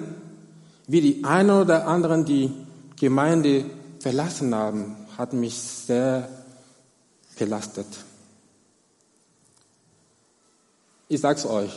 wie 0.86 1.02
die 1.02 1.24
einen 1.24 1.50
oder 1.50 1.88
anderen 1.88 2.24
die 2.24 2.52
Gemeinde 3.00 3.66
verlassen 4.00 4.54
haben, 4.54 4.96
hat 5.18 5.34
mich 5.34 5.56
sehr 5.58 6.30
belastet. 7.38 7.88
Ich 11.08 11.20
sag's 11.20 11.48
euch, 11.48 11.72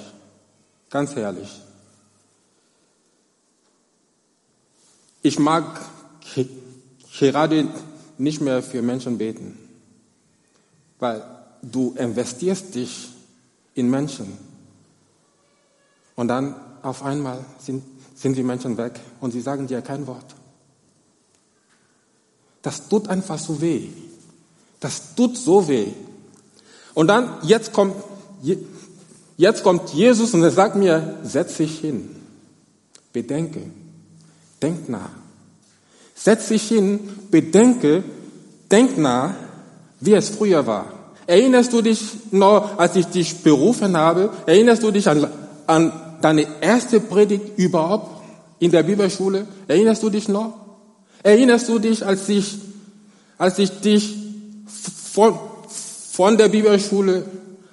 ganz 0.91 1.17
ehrlich. 1.17 1.63
Ich 5.23 5.39
mag 5.39 5.81
gerade 7.19 7.69
nicht 8.19 8.43
mehr 8.43 8.63
für 8.63 8.83
Menschen 8.83 9.17
beten, 9.17 9.59
weil 10.99 11.25
du 11.63 11.95
investierst 11.97 12.75
dich 12.75 13.09
in 13.75 13.89
Menschen 13.89 14.52
und 16.17 16.29
dann 16.29 16.55
auf 16.83 17.03
einmal 17.03 17.45
sind, 17.59 17.83
sind 18.15 18.37
die 18.37 18.43
Menschen 18.43 18.77
weg 18.77 18.99
und 19.21 19.33
sie 19.33 19.41
sagen 19.41 19.67
dir 19.67 19.83
kein 19.83 20.07
Wort. 20.07 20.35
Das 22.63 22.89
tut 22.89 23.09
einfach 23.09 23.39
so 23.39 23.61
weh. 23.61 23.89
Das 24.81 25.15
tut 25.15 25.37
so 25.37 25.69
weh. 25.69 25.89
Und 26.95 27.09
dann, 27.09 27.39
jetzt 27.43 27.73
kommt, 27.73 27.95
jetzt 29.37 29.63
kommt 29.63 29.91
Jesus 29.91 30.35
und 30.35 30.43
er 30.43 30.51
sagt 30.51 30.77
mir, 30.77 31.19
setz 31.23 31.57
dich 31.57 31.79
hin. 31.81 32.11
Bedenke. 33.13 33.63
Denk 34.61 34.89
nach. 34.89 35.11
Setz 36.15 36.49
dich 36.49 36.69
hin, 36.69 37.01
bedenke, 37.31 38.05
denk 38.71 38.97
nach, 38.97 39.35
wie 39.99 40.15
es 40.15 40.29
früher 40.29 40.67
war. 40.67 40.87
Erinnerst 41.27 41.73
du 41.73 41.83
dich 41.83 42.01
noch, 42.31 42.79
als 42.79 42.95
ich 42.97 43.07
dich 43.07 43.43
berufen 43.43 43.97
habe? 43.97 44.31
Erinnerst 44.47 44.83
du 44.83 44.91
dich 44.91 45.09
an, 45.09 45.27
an 45.67 45.93
deine 46.21 46.47
erste 46.61 47.01
Predigt 47.01 47.59
überhaupt 47.59 48.23
in 48.59 48.71
der 48.71 48.83
Bibelschule? 48.83 49.47
Erinnerst 49.69 50.03
du 50.03 50.11
dich 50.11 50.29
noch? 50.29 50.55
Erinnerst 51.23 51.69
du 51.69 51.79
dich, 51.79 52.05
als 52.05 52.29
ich, 52.29 52.59
als 53.39 53.59
ich 53.59 53.71
dich 53.81 54.17
von, 55.13 55.39
von 56.13 56.37
der 56.37 56.49
Bibelschule, 56.49 57.25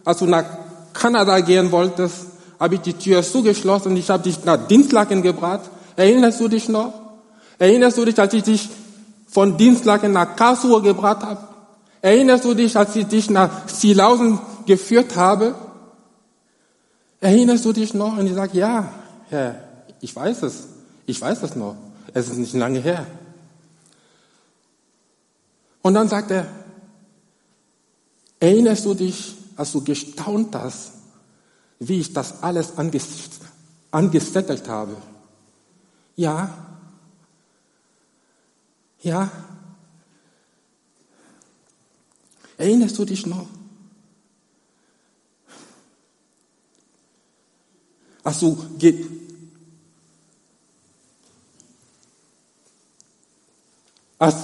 als 0.05 0.19
du 0.19 0.25
nach 0.25 0.45
Kanada 0.93 1.39
gehen 1.39 1.71
wolltest, 1.71 2.27
habe 2.59 2.75
ich 2.75 2.81
die 2.81 2.93
Tür 2.93 3.23
zugeschlossen 3.23 3.91
und 3.91 3.97
ich 3.97 4.09
habe 4.09 4.23
dich 4.23 4.43
nach 4.43 4.67
Dienstlaken 4.67 5.21
gebracht. 5.21 5.69
Erinnerst 5.95 6.39
du 6.39 6.47
dich 6.47 6.67
noch? 6.69 6.93
Erinnerst 7.57 7.97
du 7.97 8.05
dich, 8.05 8.19
als 8.19 8.33
ich 8.33 8.43
dich 8.43 8.69
von 9.27 9.57
Dienstlaken 9.57 10.11
nach 10.11 10.35
Karlsruhe 10.35 10.81
gebracht 10.81 11.23
habe? 11.23 11.39
Erinnerst 12.01 12.45
du 12.45 12.53
dich, 12.53 12.75
als 12.77 12.95
ich 12.95 13.05
dich 13.05 13.29
nach 13.29 13.67
Silausen 13.67 14.39
geführt 14.65 15.15
habe? 15.15 15.55
Erinnerst 17.21 17.65
du 17.65 17.73
dich 17.73 17.93
noch? 17.93 18.17
Und 18.17 18.27
ich 18.27 18.33
sage, 18.33 18.57
ja, 18.57 18.93
Herr, 19.29 19.63
ich 19.99 20.15
weiß 20.15 20.43
es. 20.43 20.67
Ich 21.05 21.19
weiß 21.19 21.43
es 21.43 21.55
noch. 21.55 21.75
Es 22.13 22.29
ist 22.29 22.37
nicht 22.37 22.53
lange 22.53 22.79
her. 22.79 23.05
Und 25.81 25.93
dann 25.93 26.07
sagt 26.07 26.31
er, 26.31 26.47
erinnerst 28.39 28.85
du 28.85 28.93
dich, 28.93 29.35
als 29.55 29.71
du 29.71 29.83
gestaunt 29.83 30.55
hast, 30.55 30.91
wie 31.79 31.99
ich 31.99 32.13
das 32.13 32.43
alles 32.43 32.73
angesettelt 33.91 34.67
habe? 34.67 34.95
Ja. 36.15 36.53
Ja. 39.01 39.31
Erinnerst 42.57 42.97
du 42.97 43.05
dich 43.05 43.25
noch? 43.25 43.47
Als 48.29 48.41
du 48.41 48.55
ge 48.77 49.07
als, 54.19 54.35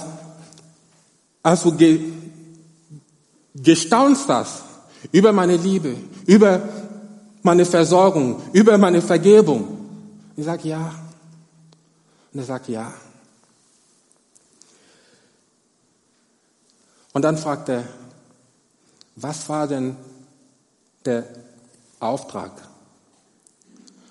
als 1.40 1.62
du 1.62 1.70
ge 1.76 2.12
über 5.12 5.32
meine 5.32 5.56
Liebe, 5.56 5.96
über 6.26 6.68
meine 7.42 7.64
Versorgung, 7.64 8.42
über 8.52 8.76
meine 8.76 9.00
Vergebung. 9.00 9.62
Ich 10.36 10.44
sage 10.44 10.68
ja. 10.68 10.92
Und 12.32 12.40
er 12.40 12.44
sagt 12.44 12.68
ja. 12.68 12.92
Und 17.12 17.22
dann 17.22 17.38
fragt 17.38 17.68
er, 17.68 17.84
was 19.14 19.48
war 19.48 19.68
denn 19.68 19.94
der 21.04 21.24
Auftrag? 22.00 22.50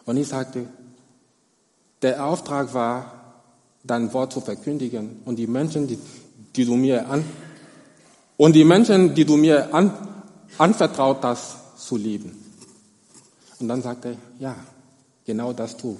Und 0.05 0.17
ich 0.17 0.27
sagte, 0.27 0.65
der 2.01 2.25
Auftrag 2.25 2.73
war, 2.73 3.15
dein 3.83 4.13
Wort 4.13 4.33
zu 4.33 4.41
verkündigen 4.41 5.21
und 5.25 5.37
die 5.37 5.47
Menschen, 5.47 5.87
die, 5.87 5.99
die 6.55 6.65
du 6.65 6.75
mir 6.75 7.07
an, 7.09 7.23
und 8.37 8.53
die 8.53 8.65
Menschen, 8.65 9.15
die 9.15 9.25
du 9.25 9.37
mir 9.37 9.73
an, 9.73 9.93
anvertraut 10.57 11.23
hast, 11.23 11.77
zu 11.77 11.95
lieben. 11.95 12.43
Und 13.59 13.67
dann 13.67 13.81
sagt 13.81 14.05
er, 14.05 14.15
ja, 14.39 14.55
genau 15.25 15.53
das 15.53 15.77
tu. 15.77 15.97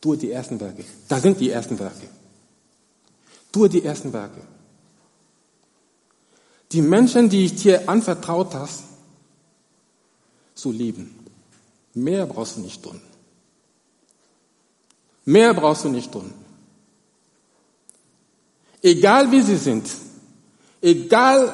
Tue 0.00 0.16
die 0.16 0.30
ersten 0.30 0.60
Werke. 0.60 0.84
Da 1.08 1.18
sind 1.18 1.40
die 1.40 1.50
ersten 1.50 1.78
Werke. 1.78 2.08
Tue 3.50 3.68
die 3.68 3.82
ersten 3.82 4.12
Werke. 4.12 4.42
Die 6.72 6.82
Menschen, 6.82 7.30
die 7.30 7.46
ich 7.46 7.54
dir 7.56 7.88
anvertraut 7.88 8.54
hast, 8.54 8.84
zu 10.54 10.72
lieben. 10.72 11.14
Mehr 11.94 12.26
brauchst 12.26 12.56
du 12.56 12.60
nicht 12.60 12.82
tun. 12.82 13.00
Mehr 15.26 15.52
brauchst 15.54 15.84
du 15.84 15.88
nicht 15.88 16.10
tun. 16.12 16.32
Egal 18.80 19.32
wie 19.32 19.42
sie 19.42 19.56
sind, 19.56 19.88
egal 20.80 21.52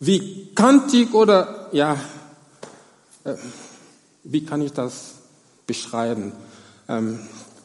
wie 0.00 0.52
kantig 0.54 1.12
oder, 1.12 1.68
ja, 1.72 1.98
äh, 3.24 3.34
wie 4.24 4.44
kann 4.44 4.62
ich 4.62 4.72
das 4.72 5.16
beschreiben? 5.66 6.32
Ähm, 6.88 7.20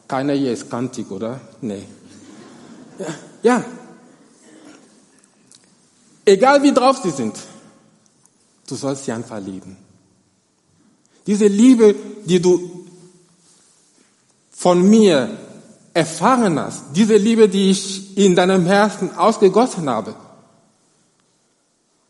keiner 0.06 0.34
hier 0.34 0.52
ist 0.52 0.68
kantig, 0.68 1.10
oder? 1.10 1.40
Nee. 1.62 1.86
Ja, 2.98 3.14
ja. 3.42 3.64
Egal 6.26 6.62
wie 6.62 6.74
drauf 6.74 6.98
sie 6.98 7.10
sind, 7.10 7.38
du 8.66 8.74
sollst 8.74 9.06
sie 9.06 9.12
einfach 9.12 9.40
lieben. 9.40 9.78
Diese 11.26 11.46
Liebe, 11.46 11.94
die 12.24 12.40
du 12.40 12.86
von 14.50 14.88
mir 14.88 15.36
erfahren 15.94 16.58
hast, 16.58 16.84
diese 16.94 17.16
Liebe, 17.16 17.48
die 17.48 17.70
ich 17.70 18.16
in 18.16 18.34
deinem 18.34 18.66
Herzen 18.66 19.14
ausgegossen 19.14 19.88
habe, 19.88 20.14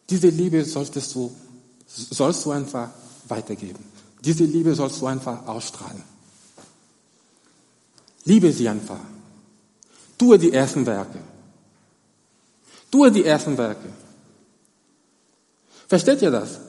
diese 0.08 0.28
Liebe 0.28 0.64
solltest 0.64 1.14
du, 1.14 1.34
sollst 1.86 2.44
du 2.44 2.50
einfach 2.50 2.90
weitergeben. 3.28 3.84
Diese 4.20 4.44
Liebe 4.44 4.74
sollst 4.74 5.00
du 5.00 5.06
einfach 5.06 5.46
ausstrahlen. 5.46 6.02
Liebe 8.24 8.52
sie 8.52 8.68
einfach. 8.68 9.00
Tue 10.16 10.38
die 10.38 10.52
ersten 10.52 10.86
Werke. 10.86 11.18
Tue 12.90 13.10
die 13.10 13.24
ersten 13.24 13.56
Werke. 13.58 13.88
Versteht 15.88 16.22
ihr 16.22 16.30
das? 16.30 16.60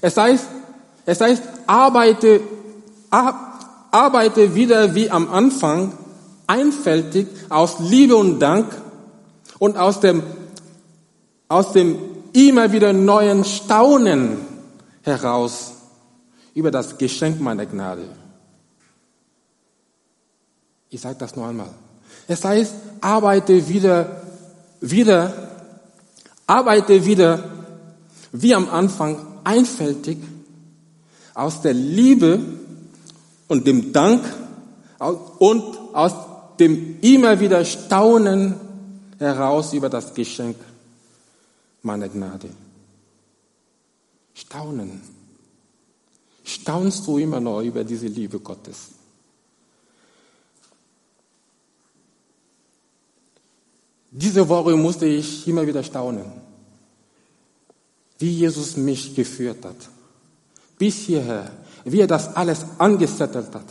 Es 0.00 0.16
heißt, 0.16 0.46
es 1.06 1.20
heißt, 1.20 1.42
arbeite, 1.66 2.40
arbeite 3.90 4.54
wieder 4.54 4.94
wie 4.94 5.10
am 5.10 5.30
Anfang, 5.30 5.92
einfältig, 6.46 7.28
aus 7.48 7.78
Liebe 7.78 8.16
und 8.16 8.40
Dank 8.40 8.74
und 9.58 9.76
aus 9.76 10.00
dem, 10.00 10.22
aus 11.48 11.72
dem 11.72 11.98
immer 12.32 12.72
wieder 12.72 12.92
neuen 12.92 13.44
Staunen 13.44 14.38
heraus 15.02 15.72
über 16.54 16.70
das 16.70 16.98
Geschenk 16.98 17.40
meiner 17.40 17.66
Gnade. 17.66 18.08
Ich 20.90 21.00
sage 21.00 21.16
das 21.18 21.36
nur 21.36 21.46
einmal. 21.46 21.70
Es 22.28 22.44
heißt, 22.44 22.72
arbeite 23.00 23.68
wieder, 23.68 24.22
wieder, 24.80 25.32
arbeite 26.46 27.04
wieder 27.04 27.44
wie 28.32 28.54
am 28.54 28.68
Anfang 28.68 29.18
einfältig 29.44 30.18
aus 31.34 31.60
der 31.60 31.74
Liebe 31.74 32.40
und 33.48 33.66
dem 33.66 33.92
Dank 33.92 34.24
und 35.38 35.76
aus 35.92 36.12
dem 36.58 37.00
immer 37.00 37.40
wieder 37.40 37.64
Staunen 37.64 38.54
heraus 39.18 39.72
über 39.72 39.88
das 39.88 40.14
Geschenk 40.14 40.56
meiner 41.82 42.08
Gnade. 42.08 42.50
Staunen. 44.34 45.02
Staunst 46.44 47.06
du 47.06 47.18
immer 47.18 47.40
noch 47.40 47.60
über 47.62 47.84
diese 47.84 48.06
Liebe 48.06 48.38
Gottes? 48.38 48.88
Diese 54.10 54.48
Woche 54.48 54.76
musste 54.76 55.06
ich 55.06 55.48
immer 55.48 55.66
wieder 55.66 55.82
staunen, 55.82 56.26
wie 58.18 58.30
Jesus 58.30 58.76
mich 58.76 59.14
geführt 59.14 59.64
hat. 59.64 59.93
Bis 60.78 60.94
hierher, 60.96 61.50
wie 61.84 62.00
er 62.00 62.06
das 62.06 62.34
alles 62.36 62.64
angesettelt 62.78 63.54
hat. 63.54 63.66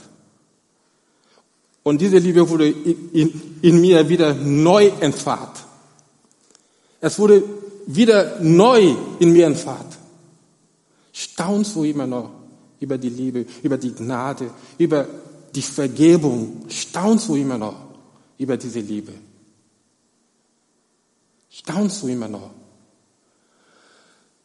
Und 1.84 2.00
diese 2.00 2.18
Liebe 2.18 2.48
wurde 2.50 2.70
in, 2.70 3.12
in, 3.12 3.42
in 3.62 3.82
mir 3.82 4.08
wieder 4.08 4.34
neu 4.34 4.88
entfacht. 5.00 5.66
Es 7.02 7.20
wurde 7.20 7.44
wieder 7.86 8.40
neu 8.40 8.96
in 9.20 9.34
mir 9.34 9.46
entfacht. 9.46 9.98
Staunst 11.12 11.76
du 11.76 11.84
immer 11.84 12.08
noch 12.08 12.32
über 12.80 12.98
die 12.98 13.10
Liebe, 13.10 13.46
über 13.62 13.78
die 13.78 13.94
Gnade, 13.94 14.50
über 14.78 15.08
die 15.54 15.62
Vergebung? 15.62 16.64
Staunst 16.70 17.28
du 17.28 17.36
immer 17.36 17.58
noch 17.58 17.76
über 18.38 18.56
diese 18.56 18.80
Liebe? 18.80 19.14
Staunst 21.50 22.02
du 22.02 22.08
immer 22.08 22.28
noch? 22.28 22.50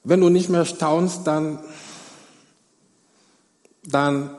Wenn 0.05 0.21
du 0.21 0.29
nicht 0.29 0.49
mehr 0.49 0.65
staunst, 0.65 1.27
dann, 1.27 1.59
dann 3.89 4.31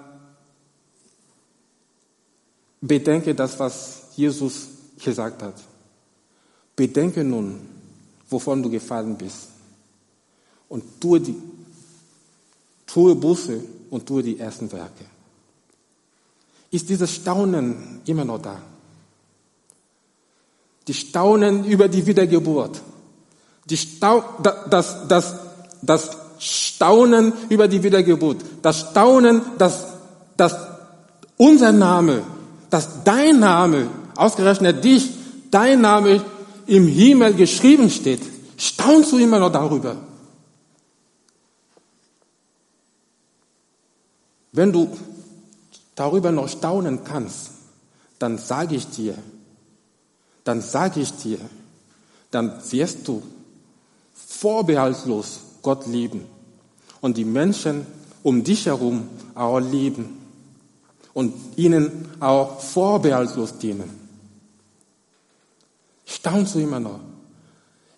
bedenke 2.81 3.33
das, 3.35 3.59
was 3.59 4.03
Jesus 4.15 4.67
gesagt 5.03 5.41
hat. 5.41 5.55
Bedenke 6.75 7.23
nun, 7.23 7.59
wovon 8.29 8.63
du 8.63 8.69
gefallen 8.69 9.17
bist. 9.17 9.49
Und 10.69 11.01
tue, 11.01 11.19
die, 11.19 11.35
tue 12.85 13.15
Buße 13.15 13.61
und 13.89 14.05
tue 14.05 14.23
die 14.23 14.39
ersten 14.39 14.71
Werke. 14.71 15.05
Ist 16.71 16.87
dieses 16.87 17.15
Staunen 17.15 18.01
immer 18.05 18.23
noch 18.23 18.39
da? 18.39 18.61
Die 20.87 20.93
staunen 20.93 21.65
über 21.65 21.87
die 21.87 22.05
Wiedergeburt. 22.05 22.81
Die 23.65 23.77
Stau 23.77 24.23
das, 24.41 25.07
das, 25.07 25.35
das 25.81 26.17
Staunen 26.39 27.33
über 27.49 27.67
die 27.67 27.83
Wiedergeburt. 27.83 28.37
Das 28.61 28.79
Staunen, 28.79 29.41
dass, 29.57 29.85
dass 30.37 30.55
unser 31.37 31.71
Name, 31.71 32.23
dass 32.69 33.03
dein 33.03 33.39
Name, 33.39 33.87
ausgerechnet 34.15 34.83
dich, 34.83 35.09
dein 35.51 35.81
Name 35.81 36.23
im 36.65 36.87
Himmel 36.87 37.33
geschrieben 37.33 37.89
steht. 37.89 38.21
Staunst 38.57 39.11
du 39.11 39.17
immer 39.17 39.39
noch 39.39 39.51
darüber? 39.51 39.95
Wenn 44.51 44.71
du 44.71 44.89
darüber 45.95 46.31
noch 46.31 46.49
staunen 46.49 47.03
kannst, 47.03 47.51
dann 48.17 48.37
sage 48.37 48.75
ich 48.75 48.89
dir, 48.89 49.15
dann 50.43 50.61
sage 50.61 51.01
ich 51.01 51.11
dir, 51.17 51.39
dann 52.31 52.59
wirst 52.71 53.07
du 53.07 53.21
vorbehaltlos 54.13 55.39
Gott 55.61 55.87
lieben 55.87 56.25
und 57.01 57.17
die 57.17 57.25
Menschen 57.25 57.85
um 58.23 58.43
dich 58.43 58.65
herum 58.65 59.07
auch 59.35 59.59
lieben 59.59 60.17
und 61.13 61.33
ihnen 61.55 62.07
auch 62.19 62.59
vorbehaltlos 62.59 63.57
dienen. 63.57 63.89
Staunst 66.05 66.55
du 66.55 66.59
immer 66.59 66.79
noch? 66.79 66.99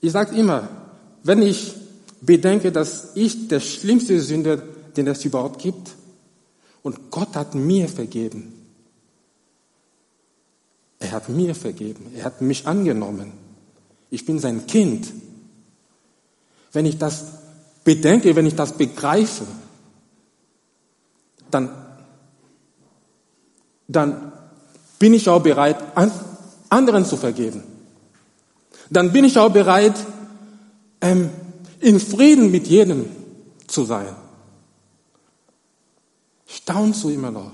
Ich 0.02 0.12
sage 0.12 0.36
immer, 0.36 0.68
wenn 1.24 1.42
ich 1.42 1.74
bedenke, 2.22 2.72
dass 2.72 3.16
ich 3.16 3.48
der 3.48 3.60
schlimmste 3.60 4.20
Sünder, 4.20 4.58
den 4.58 5.08
es 5.08 5.24
überhaupt 5.26 5.62
gibt, 5.62 5.92
und 6.84 7.12
Gott 7.12 7.36
hat 7.36 7.54
mir 7.56 7.88
vergeben. 7.88 8.54
Er 11.00 11.12
hat 11.12 11.30
mir 11.30 11.56
vergeben. 11.56 12.12
Er 12.16 12.26
hat 12.26 12.42
mich 12.42 12.68
angenommen. 12.68 13.34
Ich 14.10 14.26
bin 14.26 14.40
sein 14.40 14.68
Kind. 14.68 15.12
Wenn 16.72 16.86
ich 16.86 16.98
das 16.98 17.41
bedenke, 17.84 18.36
wenn 18.36 18.46
ich 18.46 18.56
das 18.56 18.74
begreife, 18.74 19.46
dann, 21.50 21.70
dann 23.88 24.32
bin 25.00 25.14
ich 25.14 25.28
auch 25.28 25.42
bereit, 25.42 25.78
anderen 26.70 27.06
zu 27.06 27.18
vergeben. 27.18 27.64
Dann 28.90 29.12
bin 29.12 29.26
ich 29.26 29.38
auch 29.38 29.52
bereit, 29.52 29.96
ähm, 31.02 31.30
in 31.80 32.00
Frieden 32.00 32.52
mit 32.52 32.68
jedem 32.68 33.08
zu 33.68 33.86
sein. 33.86 34.16
Staunst 36.46 37.04
du 37.04 37.10
immer 37.10 37.32
noch? 37.32 37.52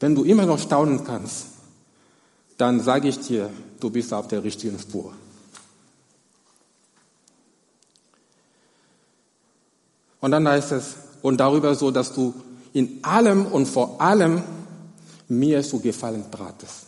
Wenn 0.00 0.14
du 0.14 0.24
immer 0.24 0.46
noch 0.46 0.58
staunen 0.58 1.04
kannst, 1.04 1.46
dann 2.56 2.80
sage 2.80 3.08
ich 3.08 3.20
dir, 3.20 3.50
du 3.78 3.90
bist 3.90 4.12
auf 4.12 4.28
der 4.28 4.42
richtigen 4.42 4.78
Spur. 4.78 5.12
Und 10.26 10.32
dann 10.32 10.48
heißt 10.48 10.72
es, 10.72 10.96
und 11.22 11.38
darüber 11.38 11.76
so, 11.76 11.92
dass 11.92 12.12
du 12.12 12.34
in 12.72 12.98
allem 13.02 13.46
und 13.46 13.66
vor 13.66 14.00
allem 14.00 14.42
mir 15.28 15.62
zu 15.62 15.78
gefallen 15.78 16.24
tratest. 16.32 16.86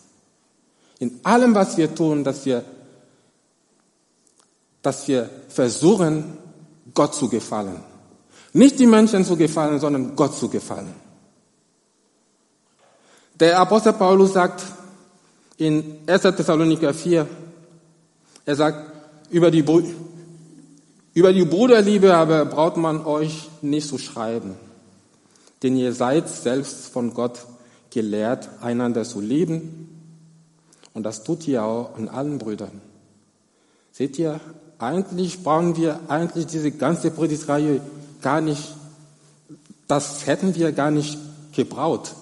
In 0.98 1.20
allem, 1.22 1.54
was 1.54 1.76
wir 1.76 1.94
tun, 1.94 2.24
dass 2.24 2.44
wir, 2.44 2.64
dass 4.82 5.06
wir 5.06 5.30
versuchen, 5.50 6.36
Gott 6.92 7.14
zu 7.14 7.28
gefallen. 7.28 7.76
Nicht 8.54 8.80
die 8.80 8.88
Menschen 8.88 9.24
zu 9.24 9.36
gefallen, 9.36 9.78
sondern 9.78 10.16
Gott 10.16 10.36
zu 10.36 10.48
gefallen. 10.48 10.92
Der 13.38 13.60
Apostel 13.60 13.92
Paulus 13.92 14.32
sagt 14.32 14.64
in 15.58 15.98
1. 16.08 16.22
Thessaloniker 16.22 16.92
4, 16.92 17.24
er 18.46 18.56
sagt, 18.56 18.92
über 19.30 19.52
die, 19.52 19.64
über 21.18 21.32
die 21.32 21.44
Bruderliebe 21.44 22.14
aber 22.14 22.44
braucht 22.44 22.76
man 22.76 23.04
euch 23.04 23.48
nicht 23.60 23.88
zu 23.88 23.98
schreiben, 23.98 24.54
denn 25.64 25.76
ihr 25.76 25.92
seid 25.92 26.28
selbst 26.28 26.86
von 26.92 27.12
Gott 27.12 27.40
gelehrt, 27.90 28.48
einander 28.60 29.02
zu 29.02 29.20
lieben. 29.20 29.88
Und 30.94 31.02
das 31.02 31.24
tut 31.24 31.48
ihr 31.48 31.64
auch 31.64 31.96
an 31.96 32.08
allen 32.08 32.38
Brüdern. 32.38 32.80
Seht 33.90 34.16
ihr, 34.20 34.38
eigentlich 34.78 35.42
brauchen 35.42 35.76
wir 35.76 35.98
eigentlich 36.06 36.46
diese 36.46 36.70
ganze 36.70 37.10
Predigtreihe 37.10 37.80
gar 38.22 38.40
nicht, 38.40 38.62
das 39.88 40.24
hätten 40.24 40.54
wir 40.54 40.70
gar 40.70 40.92
nicht 40.92 41.18
gebraucht. 41.50 42.14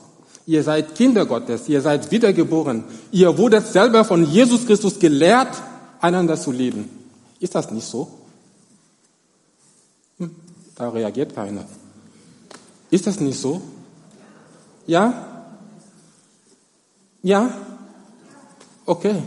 Ihr 0.47 0.63
seid 0.63 0.95
Kinder 0.95 1.27
Gottes, 1.27 1.69
ihr 1.69 1.83
seid 1.83 2.11
wiedergeboren, 2.11 2.85
ihr 3.13 3.37
wurdet 3.37 3.67
selber 3.67 4.07
von 4.07 4.25
Jesus 4.25 4.65
Christus 4.67 4.99
gelehrt, 4.99 5.55
einander 6.01 6.41
zu 6.41 6.51
lieben. 6.51 6.89
Ist 7.41 7.55
das 7.55 7.71
nicht 7.71 7.87
so? 7.87 8.09
Da 10.77 10.89
reagiert 10.91 11.35
keiner. 11.35 11.65
Ist 12.91 13.07
das 13.07 13.19
nicht 13.19 13.39
so? 13.39 13.61
Ja? 14.87 15.49
Ja? 17.23 17.51
Okay. 18.85 19.23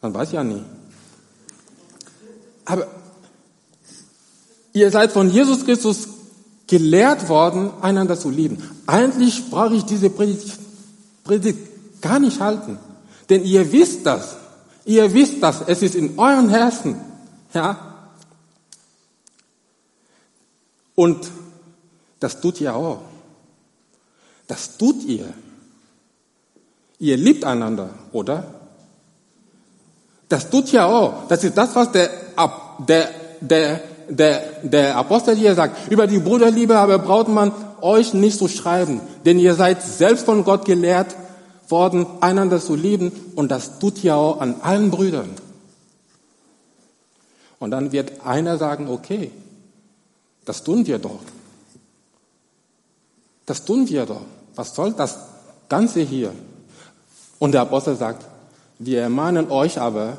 Dann 0.00 0.12
weiß 0.12 0.28
ich 0.28 0.34
ja 0.34 0.42
nicht. 0.44 0.64
Aber 2.64 2.88
Ihr 4.76 4.90
seid 4.90 5.10
von 5.10 5.30
Jesus 5.30 5.64
Christus 5.64 6.06
gelehrt 6.66 7.30
worden, 7.30 7.70
einander 7.80 8.18
zu 8.18 8.28
lieben. 8.28 8.58
Eigentlich 8.86 9.48
brauche 9.48 9.74
ich 9.74 9.84
diese 9.86 10.10
Predigt, 10.10 10.58
Predigt 11.24 12.02
gar 12.02 12.18
nicht 12.18 12.40
halten. 12.40 12.78
Denn 13.30 13.42
ihr 13.42 13.72
wisst 13.72 14.04
das. 14.04 14.36
Ihr 14.84 15.14
wisst 15.14 15.42
das. 15.42 15.62
Es 15.66 15.80
ist 15.80 15.94
in 15.94 16.18
euren 16.18 16.50
Herzen. 16.50 16.96
Ja. 17.54 17.85
Und 20.96 21.30
das 22.18 22.40
tut 22.40 22.60
ihr 22.60 22.74
auch. 22.74 23.02
Das 24.48 24.76
tut 24.76 25.04
ihr. 25.04 25.32
Ihr 26.98 27.16
liebt 27.16 27.44
einander, 27.44 27.90
oder? 28.10 28.54
Das 30.28 30.50
tut 30.50 30.72
ihr 30.72 30.84
auch. 30.84 31.28
Das 31.28 31.44
ist 31.44 31.56
das, 31.56 31.76
was 31.76 31.92
der, 31.92 32.10
der, 32.88 33.10
der 33.40 33.80
der, 34.08 34.42
der 34.62 34.96
Apostel 34.96 35.36
hier 35.36 35.54
sagt, 35.54 35.90
über 35.90 36.06
die 36.06 36.18
Bruderliebe 36.18 36.76
aber 36.76 36.98
braucht 36.98 37.28
man 37.28 37.52
euch 37.80 38.14
nicht 38.14 38.38
zu 38.38 38.48
schreiben, 38.48 39.00
denn 39.24 39.38
ihr 39.38 39.54
seid 39.54 39.82
selbst 39.82 40.24
von 40.24 40.44
Gott 40.44 40.64
gelehrt 40.64 41.16
worden, 41.68 42.06
einander 42.20 42.60
zu 42.60 42.74
lieben 42.74 43.12
und 43.34 43.50
das 43.50 43.78
tut 43.78 44.02
ihr 44.04 44.16
auch 44.16 44.40
an 44.40 44.56
allen 44.62 44.90
Brüdern. 44.90 45.30
Und 47.58 47.70
dann 47.70 47.92
wird 47.92 48.24
einer 48.24 48.58
sagen, 48.58 48.88
okay, 48.88 49.30
das 50.46 50.64
tun 50.64 50.86
wir 50.86 50.98
doch. 50.98 51.20
Das 53.44 53.64
tun 53.64 53.86
wir 53.88 54.06
doch. 54.06 54.22
Was 54.54 54.74
soll 54.74 54.94
das 54.94 55.18
Ganze 55.68 56.00
hier? 56.00 56.32
Und 57.38 57.52
der 57.52 57.62
Apostel 57.62 57.96
sagt, 57.96 58.24
wir 58.78 59.02
ermahnen 59.02 59.50
euch 59.50 59.78
aber, 59.78 60.18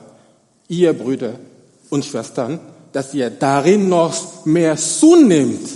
ihr 0.68 0.94
Brüder 0.94 1.34
und 1.90 2.06
Schwestern, 2.06 2.60
dass 2.92 3.14
ihr 3.14 3.30
darin 3.30 3.90
noch 3.90 4.46
mehr 4.46 4.78
zunimmt. 4.78 5.68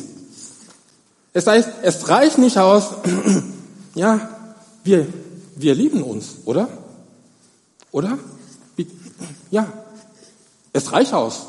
Es 1.34 1.48
heißt, 1.48 1.70
es 1.82 2.10
reicht 2.10 2.38
nicht 2.38 2.58
aus, 2.58 2.90
ja, 3.96 4.30
wir, 4.84 5.08
wir 5.56 5.76
lieben 5.76 6.04
uns, 6.04 6.38
oder? 6.46 6.68
Oder? 7.92 8.18
Ja, 9.50 9.68
es 10.74 10.92
reicht 10.92 11.14
aus. 11.14 11.42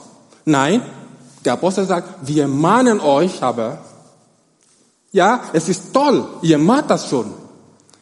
Nein, 0.45 0.83
der 1.45 1.55
Apostel 1.55 1.87
sagt, 1.87 2.27
wir 2.27 2.49
mahnen 2.49 3.01
euch 3.01 3.43
aber, 3.43 3.79
ja, 5.13 5.43
es 5.53 5.69
ist 5.69 5.93
toll, 5.93 6.27
ihr 6.43 6.59
macht 6.59 6.91
das 6.91 7.09
schon. 7.09 7.33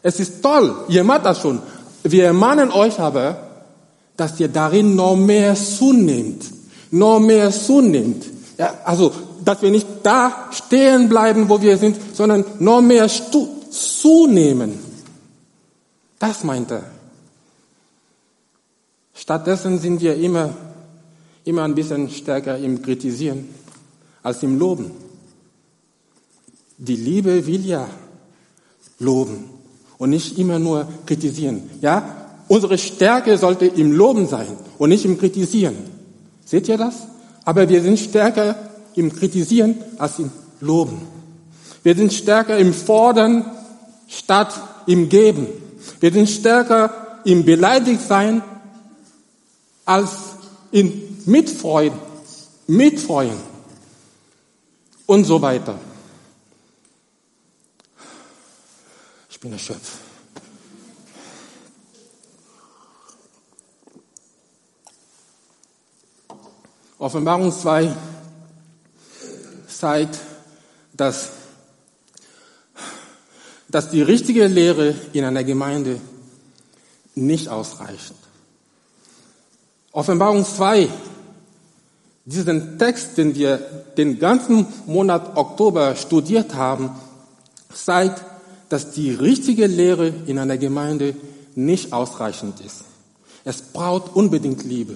Es 0.02 0.20
ist 0.20 0.42
toll, 0.42 0.74
ihr 0.88 1.04
macht 1.04 1.24
das 1.24 1.40
schon. 1.40 1.60
Wir 2.02 2.32
mahnen 2.32 2.70
euch 2.70 2.98
aber, 3.00 3.36
dass 4.16 4.38
ihr 4.40 4.48
darin 4.48 4.94
noch 4.94 5.16
mehr 5.16 5.54
zunimmt 5.54 6.44
noch 6.90 7.20
mehr 7.20 7.50
zunimmt. 7.50 8.26
Ja, 8.58 8.74
also, 8.84 9.12
dass 9.44 9.62
wir 9.62 9.70
nicht 9.70 9.86
da 10.02 10.48
stehen 10.50 11.08
bleiben, 11.08 11.48
wo 11.48 11.60
wir 11.60 11.78
sind, 11.78 11.96
sondern 12.14 12.44
noch 12.58 12.82
mehr 12.82 13.08
zunehmen. 13.08 14.78
Das 16.18 16.44
meint 16.44 16.70
er. 16.70 16.82
Stattdessen 19.14 19.78
sind 19.78 20.00
wir 20.00 20.16
immer, 20.16 20.50
immer 21.44 21.64
ein 21.64 21.74
bisschen 21.74 22.10
stärker 22.10 22.58
im 22.58 22.82
Kritisieren 22.82 23.48
als 24.22 24.42
im 24.42 24.58
Loben. 24.58 24.90
Die 26.78 26.96
Liebe 26.96 27.46
will 27.46 27.66
ja 27.66 27.88
loben 28.98 29.44
und 29.98 30.10
nicht 30.10 30.38
immer 30.38 30.58
nur 30.58 30.88
kritisieren. 31.06 31.62
Ja, 31.80 32.26
unsere 32.48 32.78
Stärke 32.78 33.36
sollte 33.38 33.66
im 33.66 33.92
Loben 33.92 34.26
sein 34.26 34.48
und 34.78 34.88
nicht 34.90 35.04
im 35.04 35.18
Kritisieren. 35.18 35.76
Seht 36.44 36.68
ihr 36.68 36.78
das? 36.78 37.06
Aber 37.44 37.68
wir 37.68 37.82
sind 37.82 37.98
stärker 37.98 38.56
im 38.94 39.12
Kritisieren 39.12 39.76
als 39.98 40.18
im 40.18 40.30
Loben. 40.60 41.00
Wir 41.82 41.96
sind 41.96 42.12
stärker 42.12 42.58
im 42.58 42.74
Fordern 42.74 43.44
statt 44.08 44.52
im 44.86 45.08
Geben. 45.08 45.46
Wir 46.00 46.12
sind 46.12 46.28
stärker 46.28 47.20
im 47.24 47.44
Beleidigtsein 47.44 48.42
als 49.84 50.10
in 50.72 51.09
Mitfreuen, 51.26 51.92
Mitfreuen 52.66 53.38
und 55.06 55.24
so 55.24 55.40
weiter. 55.42 55.78
Ich 59.28 59.40
bin 59.40 59.52
erschöpft. 59.52 59.92
Offenbarung 66.98 67.50
2 67.50 67.96
zeigt, 69.66 70.18
dass, 70.92 71.30
dass 73.68 73.90
die 73.90 74.02
richtige 74.02 74.46
Lehre 74.46 74.94
in 75.14 75.24
einer 75.24 75.42
Gemeinde 75.42 75.98
nicht 77.14 77.48
ausreicht. 77.48 78.14
Offenbarung 79.92 80.44
2, 80.44 80.90
diesen 82.24 82.78
Text, 82.78 83.18
den 83.18 83.34
wir 83.34 83.58
den 83.96 84.18
ganzen 84.18 84.66
Monat 84.86 85.36
Oktober 85.36 85.96
studiert 85.96 86.54
haben, 86.54 86.90
zeigt, 87.72 88.24
dass 88.68 88.92
die 88.92 89.10
richtige 89.10 89.66
Lehre 89.66 90.12
in 90.26 90.38
einer 90.38 90.58
Gemeinde 90.58 91.16
nicht 91.54 91.92
ausreichend 91.92 92.60
ist. 92.60 92.84
Es 93.44 93.62
braucht 93.62 94.14
unbedingt 94.14 94.64
Liebe, 94.64 94.94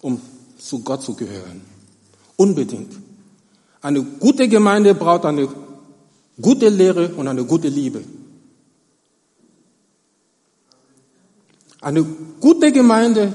um 0.00 0.20
zu 0.58 0.80
Gott 0.80 1.02
zu 1.02 1.14
gehören. 1.14 1.60
Unbedingt. 2.36 2.92
Eine 3.80 4.02
gute 4.02 4.48
Gemeinde 4.48 4.94
braucht 4.94 5.26
eine 5.26 5.48
gute 6.40 6.68
Lehre 6.68 7.10
und 7.14 7.28
eine 7.28 7.44
gute 7.44 7.68
Liebe. 7.68 8.02
Eine 11.80 12.02
gute 12.40 12.72
Gemeinde 12.72 13.32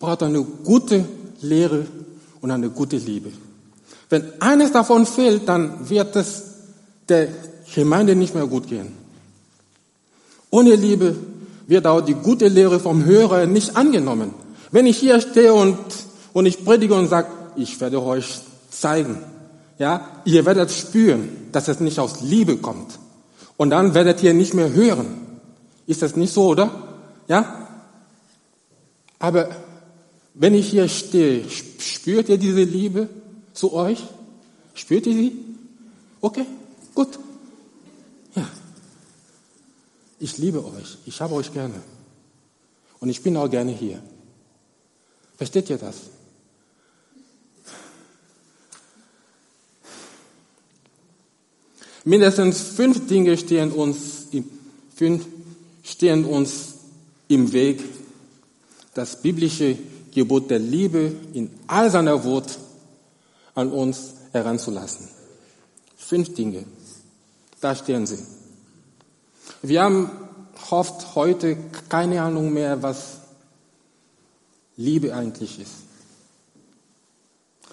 braucht 0.00 0.24
eine 0.24 0.42
gute 0.42 1.04
Lehre 1.40 1.86
und 2.40 2.50
eine 2.50 2.70
gute 2.70 2.96
Liebe. 2.96 3.30
Wenn 4.10 4.24
eines 4.40 4.72
davon 4.72 5.06
fehlt, 5.06 5.48
dann 5.48 5.88
wird 5.88 6.16
es 6.16 6.42
der 7.08 7.28
Gemeinde 7.74 8.14
nicht 8.14 8.34
mehr 8.34 8.46
gut 8.46 8.68
gehen. 8.68 8.92
Ohne 10.50 10.74
Liebe 10.74 11.14
wird 11.66 11.86
auch 11.86 12.00
die 12.00 12.14
gute 12.14 12.48
Lehre 12.48 12.80
vom 12.80 13.04
Hörer 13.04 13.46
nicht 13.46 13.76
angenommen. 13.76 14.32
Wenn 14.70 14.86
ich 14.86 14.98
hier 14.98 15.20
stehe 15.20 15.52
und, 15.52 15.78
und 16.32 16.46
ich 16.46 16.64
predige 16.64 16.94
und 16.94 17.08
sage, 17.08 17.28
ich 17.56 17.80
werde 17.80 18.02
euch 18.02 18.40
zeigen, 18.70 19.18
ja, 19.78 20.08
ihr 20.24 20.44
werdet 20.44 20.70
spüren, 20.70 21.28
dass 21.52 21.68
es 21.68 21.80
nicht 21.80 21.98
aus 21.98 22.20
Liebe 22.22 22.56
kommt. 22.56 22.98
Und 23.56 23.70
dann 23.70 23.94
werdet 23.94 24.22
ihr 24.22 24.34
nicht 24.34 24.54
mehr 24.54 24.72
hören. 24.72 25.26
Ist 25.86 26.02
das 26.02 26.16
nicht 26.16 26.32
so, 26.32 26.48
oder? 26.48 26.70
Ja? 27.28 27.68
Aber 29.18 29.48
wenn 30.38 30.54
ich 30.54 30.70
hier 30.70 30.88
stehe, 30.88 31.44
spürt 31.80 32.28
ihr 32.28 32.38
diese 32.38 32.62
Liebe 32.62 33.08
zu 33.52 33.72
euch? 33.72 33.98
Spürt 34.72 35.06
ihr 35.06 35.14
sie? 35.14 35.32
Okay, 36.20 36.46
gut. 36.94 37.18
Ja. 38.36 38.48
Ich 40.20 40.38
liebe 40.38 40.64
euch. 40.64 40.98
Ich 41.06 41.20
habe 41.20 41.34
euch 41.34 41.52
gerne. 41.52 41.74
Und 43.00 43.08
ich 43.08 43.20
bin 43.20 43.36
auch 43.36 43.50
gerne 43.50 43.72
hier. 43.72 44.00
Versteht 45.36 45.70
ihr 45.70 45.78
das? 45.78 45.96
Mindestens 52.04 52.60
fünf 52.60 53.08
Dinge 53.08 53.36
stehen 53.36 53.72
uns, 53.72 54.28
fünf 54.94 55.26
stehen 55.82 56.24
uns 56.24 56.74
im 57.26 57.52
Weg, 57.52 57.82
das 58.94 59.20
biblische 59.20 59.76
Gebot 60.18 60.50
der 60.50 60.58
Liebe 60.58 61.12
in 61.32 61.48
all 61.68 61.90
seiner 61.90 62.24
Wut 62.24 62.58
an 63.54 63.70
uns 63.70 64.14
heranzulassen. 64.32 65.08
Fünf 65.96 66.34
Dinge. 66.34 66.64
Da 67.60 67.76
stehen 67.76 68.04
sie. 68.04 68.18
Wir 69.62 69.82
haben 69.82 70.10
oft 70.70 71.14
heute 71.14 71.56
keine 71.88 72.20
Ahnung 72.20 72.52
mehr, 72.52 72.82
was 72.82 73.18
Liebe 74.76 75.14
eigentlich 75.14 75.60
ist. 75.60 75.74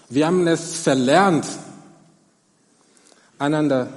Wir 0.09 0.27
haben 0.27 0.45
es 0.45 0.75
verlernt, 0.75 1.47
einander 3.39 3.89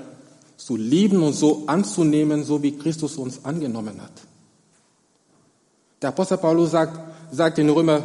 zu 0.57 0.77
lieben 0.77 1.23
und 1.23 1.35
so 1.35 1.65
anzunehmen, 1.67 2.45
so 2.45 2.63
wie 2.63 2.77
Christus 2.77 3.19
uns 3.19 3.45
angenommen 3.45 4.01
hat. 4.03 4.13
Der 6.01 6.09
Apostel 6.09 6.39
Paulus 6.39 6.71
sagt, 6.71 6.99
sagt 7.31 7.59
in 7.59 7.69
Römer 7.69 8.03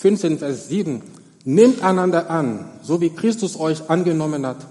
15, 0.00 0.38
Vers 0.38 0.68
7, 0.68 1.02
nehmt 1.44 1.82
einander 1.82 2.30
an, 2.30 2.64
so 2.82 3.02
wie 3.02 3.10
Christus 3.10 3.60
euch 3.60 3.90
angenommen 3.90 4.46
hat, 4.46 4.66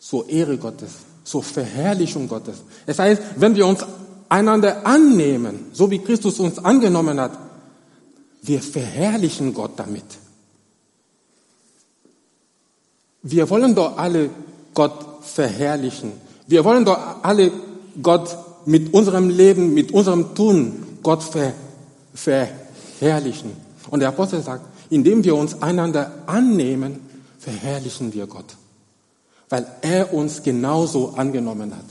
zur 0.00 0.28
Ehre 0.28 0.58
Gottes, 0.58 0.90
zur 1.22 1.44
Verherrlichung 1.44 2.26
Gottes. 2.26 2.56
Es 2.84 2.98
heißt, 2.98 3.22
wenn 3.36 3.54
wir 3.54 3.64
uns 3.64 3.86
einander 4.28 4.84
annehmen, 4.84 5.66
so 5.72 5.88
wie 5.88 6.00
Christus 6.00 6.40
uns 6.40 6.58
angenommen 6.58 7.20
hat, 7.20 7.38
wir 8.42 8.60
verherrlichen 8.60 9.54
Gott 9.54 9.72
damit. 9.76 10.04
Wir 13.22 13.48
wollen 13.50 13.76
doch 13.76 13.98
alle 13.98 14.30
Gott 14.74 14.98
verherrlichen. 15.22 16.10
Wir 16.48 16.64
wollen 16.64 16.84
doch 16.84 17.22
alle 17.22 17.52
Gott 18.02 18.36
mit 18.66 18.92
unserem 18.92 19.28
Leben, 19.28 19.74
mit 19.74 19.92
unserem 19.92 20.34
Tun 20.34 20.98
Gott 21.04 21.22
ver, 21.22 21.52
verherrlichen. 22.98 23.52
Und 23.90 24.00
der 24.00 24.08
Apostel 24.08 24.42
sagt, 24.42 24.64
indem 24.90 25.24
wir 25.24 25.36
uns 25.36 25.62
einander 25.62 26.22
annehmen, 26.26 27.00
verherrlichen 27.38 28.12
wir 28.12 28.26
Gott, 28.26 28.56
weil 29.48 29.66
er 29.82 30.12
uns 30.12 30.42
genauso 30.42 31.10
angenommen 31.10 31.74
hat. 31.74 31.84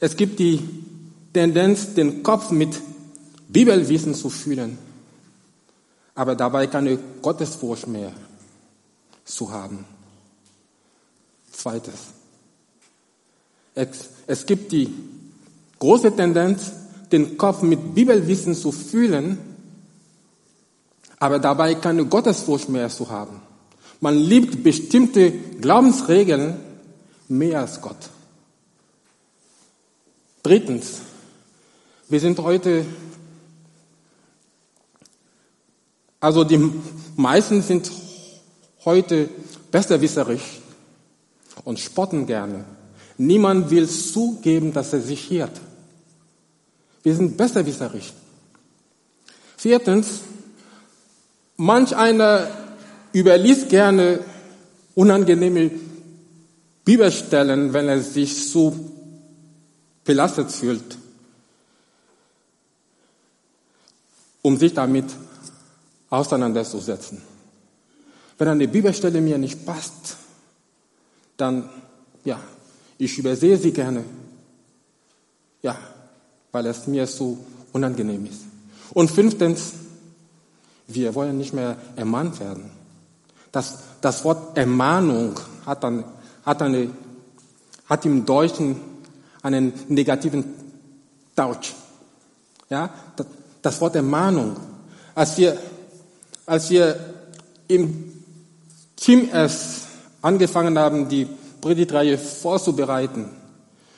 Es 0.00 0.16
gibt 0.16 0.38
die 0.38 0.60
Tendenz, 1.32 1.94
den 1.94 2.22
Kopf 2.22 2.50
mit 2.50 2.80
Bibelwissen 3.48 4.14
zu 4.14 4.30
füllen, 4.30 4.78
aber 6.14 6.34
dabei 6.34 6.66
keine 6.66 6.98
Gottesfurcht 7.20 7.86
mehr 7.86 8.12
zu 9.24 9.52
haben. 9.52 9.84
Zweites. 11.52 11.94
Es, 13.74 14.10
es 14.26 14.46
gibt 14.46 14.72
die 14.72 14.92
große 15.78 16.14
Tendenz, 16.16 16.72
den 17.12 17.36
Kopf 17.36 17.62
mit 17.62 17.94
Bibelwissen 17.94 18.54
zu 18.54 18.72
füllen, 18.72 19.38
aber 21.18 21.38
dabei 21.38 21.74
keine 21.74 22.06
Gottesfurcht 22.06 22.68
mehr 22.68 22.88
zu 22.88 23.10
haben. 23.10 23.40
Man 24.00 24.16
liebt 24.16 24.62
bestimmte 24.62 25.30
Glaubensregeln 25.30 26.56
mehr 27.28 27.60
als 27.60 27.80
Gott. 27.80 28.08
Drittens, 30.42 31.00
wir 32.08 32.18
sind 32.18 32.38
heute, 32.38 32.86
also 36.18 36.44
die 36.44 36.72
meisten 37.16 37.60
sind 37.60 37.90
heute 38.84 39.28
besserwisserisch 39.70 40.60
und 41.64 41.78
spotten 41.78 42.26
gerne. 42.26 42.64
Niemand 43.18 43.70
will 43.70 43.86
zugeben, 43.86 44.72
dass 44.72 44.94
er 44.94 45.02
sich 45.02 45.30
irrt. 45.30 45.60
Wir 47.02 47.14
sind 47.14 47.36
besserwisserisch. 47.36 48.12
Viertens, 49.56 50.20
manch 51.56 51.94
einer 51.96 52.48
überliest 53.12 53.68
gerne 53.68 54.20
unangenehme 54.94 55.70
Bibelstellen, 56.84 57.72
wenn 57.72 57.88
er 57.88 58.00
sich 58.00 58.50
so 58.50 58.74
belastet 60.04 60.50
fühlt, 60.50 60.98
um 64.42 64.56
sich 64.56 64.74
damit 64.74 65.06
auseinanderzusetzen. 66.08 67.22
Wenn 68.38 68.48
eine 68.48 68.68
Bibelstelle 68.68 69.20
mir 69.20 69.38
nicht 69.38 69.64
passt, 69.66 70.16
dann, 71.36 71.68
ja, 72.24 72.40
ich 72.98 73.18
übersehe 73.18 73.56
sie 73.56 73.72
gerne. 73.72 74.04
Ja, 75.62 75.78
weil 76.52 76.66
es 76.66 76.86
mir 76.86 77.06
so 77.06 77.38
unangenehm 77.72 78.26
ist. 78.26 78.42
Und 78.92 79.10
fünftens, 79.10 79.72
wir 80.86 81.14
wollen 81.14 81.38
nicht 81.38 81.52
mehr 81.52 81.76
ermahnt 81.96 82.40
werden. 82.40 82.70
Das, 83.52 83.78
das 84.00 84.24
Wort 84.24 84.56
Ermahnung 84.56 85.38
hat, 85.66 85.84
dann, 85.84 86.04
hat, 86.44 86.62
eine, 86.62 86.90
hat 87.86 88.04
im 88.04 88.26
Deutschen 88.26 88.76
einen 89.42 89.72
negativen 89.88 90.44
Touch. 91.36 91.74
Ja, 92.68 92.90
das, 93.16 93.26
das 93.62 93.80
Wort 93.80 93.96
Ermahnung. 93.96 94.56
Als 95.14 95.36
wir, 95.38 95.56
als 96.46 96.70
wir 96.70 96.98
im 97.68 98.12
Team 98.96 99.28
erst 99.32 99.86
angefangen 100.22 100.78
haben, 100.78 101.08
die 101.08 101.26
Predigtreihe 101.60 102.18
vorzubereiten. 102.18 103.26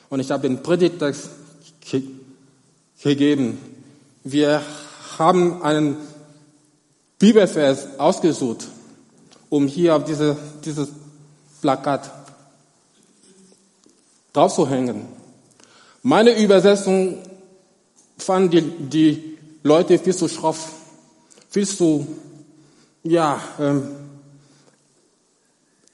Und 0.09 0.19
ich 0.19 0.31
habe 0.31 0.47
den 0.47 0.61
Predigtext 0.61 1.29
gegeben. 3.03 3.59
Wir 4.23 4.61
haben 5.17 5.61
einen 5.61 5.97
Bibelvers 7.19 7.99
ausgesucht, 7.99 8.67
um 9.49 9.67
hier 9.67 9.95
auf 9.95 10.05
diese, 10.05 10.37
dieses 10.63 10.89
Plakat 11.61 12.09
draufzuhängen. 14.31 15.05
Meine 16.01 16.41
Übersetzung 16.41 17.17
fanden 18.17 18.49
die, 18.49 18.61
die 18.61 19.37
Leute 19.63 19.99
viel 19.99 20.15
zu 20.15 20.27
schroff, 20.27 20.73
viel 21.49 21.67
zu, 21.67 22.07
ja, 23.03 23.39
ähm, 23.59 23.87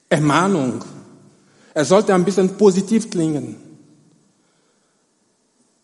Ermahnung. 0.08 0.84
Er 1.72 1.84
sollte 1.84 2.14
ein 2.14 2.24
bisschen 2.24 2.56
positiv 2.56 3.10
klingen. 3.10 3.69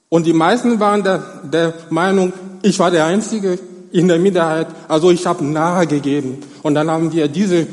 Und 0.08 0.26
die 0.26 0.32
meisten 0.32 0.78
waren 0.78 1.02
der, 1.02 1.18
der 1.52 1.74
Meinung, 1.90 2.32
ich 2.62 2.78
war 2.78 2.90
der 2.90 3.06
Einzige 3.06 3.58
in 3.92 4.08
der 4.08 4.18
Minderheit, 4.18 4.68
also 4.88 5.10
ich 5.10 5.26
habe 5.26 5.44
nahe 5.44 5.86
gegeben. 5.86 6.38
Und 6.62 6.74
dann 6.74 6.90
haben 6.90 7.12
wir 7.12 7.28
diese 7.28 7.66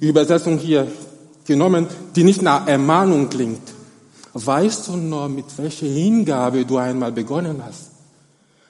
Übersetzung 0.00 0.58
hier 0.58 0.86
genommen, 1.46 1.86
die 2.16 2.24
nicht 2.24 2.42
nach 2.42 2.66
Ermahnung 2.66 3.28
klingt. 3.28 3.72
Weißt 4.32 4.88
du 4.88 4.96
nur, 4.96 5.28
mit 5.28 5.46
welcher 5.56 5.86
Hingabe 5.86 6.64
du 6.64 6.76
einmal 6.76 7.12
begonnen 7.12 7.62
hast? 7.64 7.90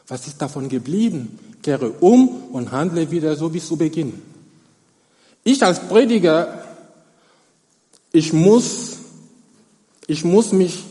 Was 0.08 0.26
ist 0.26 0.40
davon 0.40 0.68
geblieben? 0.68 1.38
Kehre 1.62 1.90
um 2.00 2.28
und 2.52 2.70
handle 2.70 3.10
wieder 3.10 3.34
so 3.36 3.52
wie 3.54 3.60
zu 3.60 3.76
Beginn. 3.76 4.20
Ich 5.42 5.62
als 5.62 5.80
Prediger, 5.80 6.62
ich 8.12 8.32
muss, 8.32 8.98
ich 10.06 10.24
muss 10.24 10.52
mich 10.52 10.84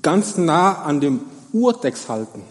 ganz 0.00 0.38
nah 0.38 0.82
an 0.82 1.00
dem 1.00 1.20
Urtext 1.52 2.08
halten. 2.08 2.42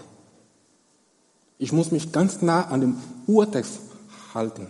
Ich 1.58 1.72
muss 1.72 1.92
mich 1.92 2.12
ganz 2.12 2.42
nah 2.42 2.66
an 2.68 2.82
dem 2.82 2.98
Urtext 3.28 3.80
halten. 4.34 4.68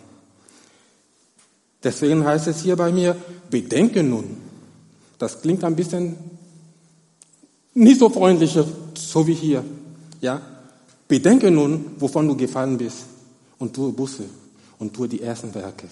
Deswegen 1.83 2.23
heißt 2.25 2.47
es 2.47 2.61
hier 2.61 2.75
bei 2.75 2.91
mir, 2.91 3.15
bedenke 3.49 4.03
nun. 4.03 4.37
Das 5.17 5.41
klingt 5.41 5.63
ein 5.63 5.75
bisschen 5.75 6.17
nicht 7.73 7.99
so 7.99 8.09
freundlich, 8.09 8.57
so 8.95 9.27
wie 9.27 9.33
hier. 9.33 9.63
Ja? 10.19 10.41
Bedenke 11.07 11.49
nun, 11.49 11.95
wovon 11.97 12.27
du 12.27 12.35
gefallen 12.35 12.77
bist 12.77 13.05
und 13.57 13.73
tue 13.73 13.91
Busse 13.91 14.25
und 14.79 14.93
tue 14.93 15.07
die 15.07 15.21
ersten 15.21 15.53
Werke. 15.53 15.87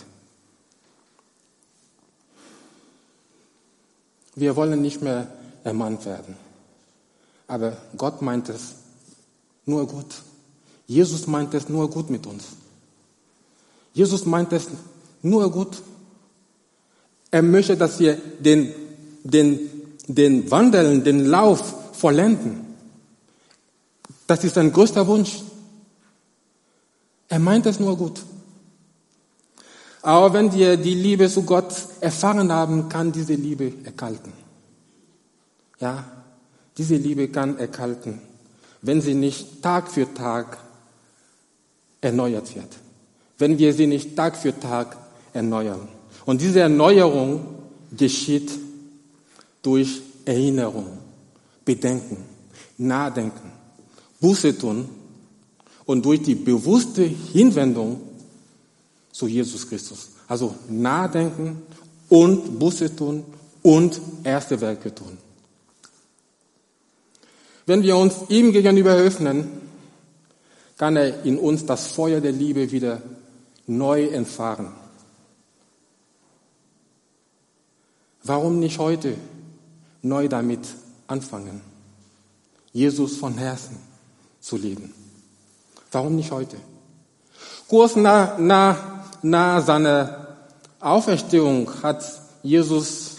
Wir 4.36 4.56
wollen 4.56 4.82
nicht 4.82 5.02
mehr 5.02 5.28
ermahnt 5.64 6.06
werden. 6.06 6.49
Aber 7.50 7.76
Gott 7.97 8.22
meint 8.22 8.47
es 8.47 8.76
nur 9.66 9.88
gut. 9.88 10.22
Jesus 10.86 11.26
meint 11.26 11.52
es 11.56 11.68
nur 11.68 11.89
gut 11.89 12.12
mit 12.12 12.28
uns. 12.28 12.43
Jesus 13.91 14.26
meint 14.28 14.54
es 14.54 14.68
nur 15.24 15.52
gut. 15.52 15.82
Er 17.32 17.41
möchte, 17.41 17.76
dass 17.76 18.00
wir 18.00 18.18
den, 18.39 18.72
den, 19.24 19.60
den 20.08 20.50
Wandeln, 20.52 21.04
den 21.04 21.26
Lauf 21.26 21.74
vollenden. 21.93 22.68
Das 24.28 24.43
ist 24.43 24.54
sein 24.54 24.72
größter 24.72 25.08
Wunsch. 25.08 25.41
Er 27.30 27.39
meint 27.39 27.66
es 27.66 27.80
nur 27.80 27.97
gut. 27.97 28.22
Aber 30.04 30.34
wenn 30.34 30.54
wir 30.54 30.78
die 30.78 30.93
Liebe 30.93 31.28
zu 31.28 31.41
Gott 31.41 31.74
erfahren 32.00 32.52
haben, 32.52 32.89
kann 32.89 33.12
diese 33.12 33.34
Liebe 33.34 33.74
erkalten. 33.84 34.34
Ja, 35.80 36.18
diese 36.80 36.96
Liebe 36.96 37.28
kann 37.28 37.58
erkalten, 37.60 38.22
wenn 38.82 39.02
sie 39.02 39.14
nicht 39.14 39.62
Tag 39.62 39.92
für 39.92 40.12
Tag 40.14 40.58
erneuert 42.00 42.56
wird. 42.56 42.78
Wenn 43.38 43.60
wir 43.60 43.74
sie 43.74 43.86
nicht 43.86 44.16
Tag 44.16 44.38
für 44.38 44.58
Tag 44.58 44.98
erneuern. 45.34 45.90
Und 46.26 46.40
diese 46.40 46.62
Erneuerung 46.62 47.46
geschieht 47.96 48.50
durch 49.62 50.02
Erinnerung, 50.24 50.88
Bedenken, 51.66 52.18
Nachdenken, 52.78 53.52
Buße 54.22 54.58
tun 54.58 54.88
und 55.86 56.06
durch 56.06 56.22
die 56.22 56.36
bewusste 56.36 57.04
Hinwendung 57.04 58.00
zu 59.12 59.28
Jesus 59.28 59.68
Christus. 59.68 60.12
Also 60.30 60.56
Nachdenken 60.70 61.62
und 62.08 62.58
Buße 62.58 62.96
tun 62.96 63.26
und 63.64 64.00
erste 64.24 64.62
Werke 64.62 64.96
tun. 64.96 65.18
Wenn 67.70 67.84
wir 67.84 67.97
uns 67.97 68.15
ihm 68.30 68.51
gegenüber 68.51 68.95
öffnen, 68.95 69.47
kann 70.80 70.95
er 70.95 71.24
in 71.24 71.38
uns 71.38 71.67
das 71.67 71.91
Feuer 71.91 72.20
der 72.20 72.32
Liebe 72.32 72.72
wieder 72.72 72.99
neu 73.67 74.07
entfahren. 74.07 74.70
Warum 78.24 78.59
nicht 78.59 78.80
heute 78.80 79.13
neu 80.01 80.28
damit 80.28 80.61
anfangen, 81.05 81.61
Jesus 82.74 83.17
von 83.17 83.38
Herzen 83.38 83.78
zu 84.39 84.57
lieben? 84.57 84.91
Warum 85.91 86.15
nicht 86.15 86.32
heute? 86.32 86.57
Kurz 87.67 87.95
nach, 87.95 88.39
nach, 88.39 89.22
nach 89.22 89.63
seiner 89.63 90.38
Auferstehung 90.80 91.70
hat 91.84 92.03
Jesus 92.41 93.17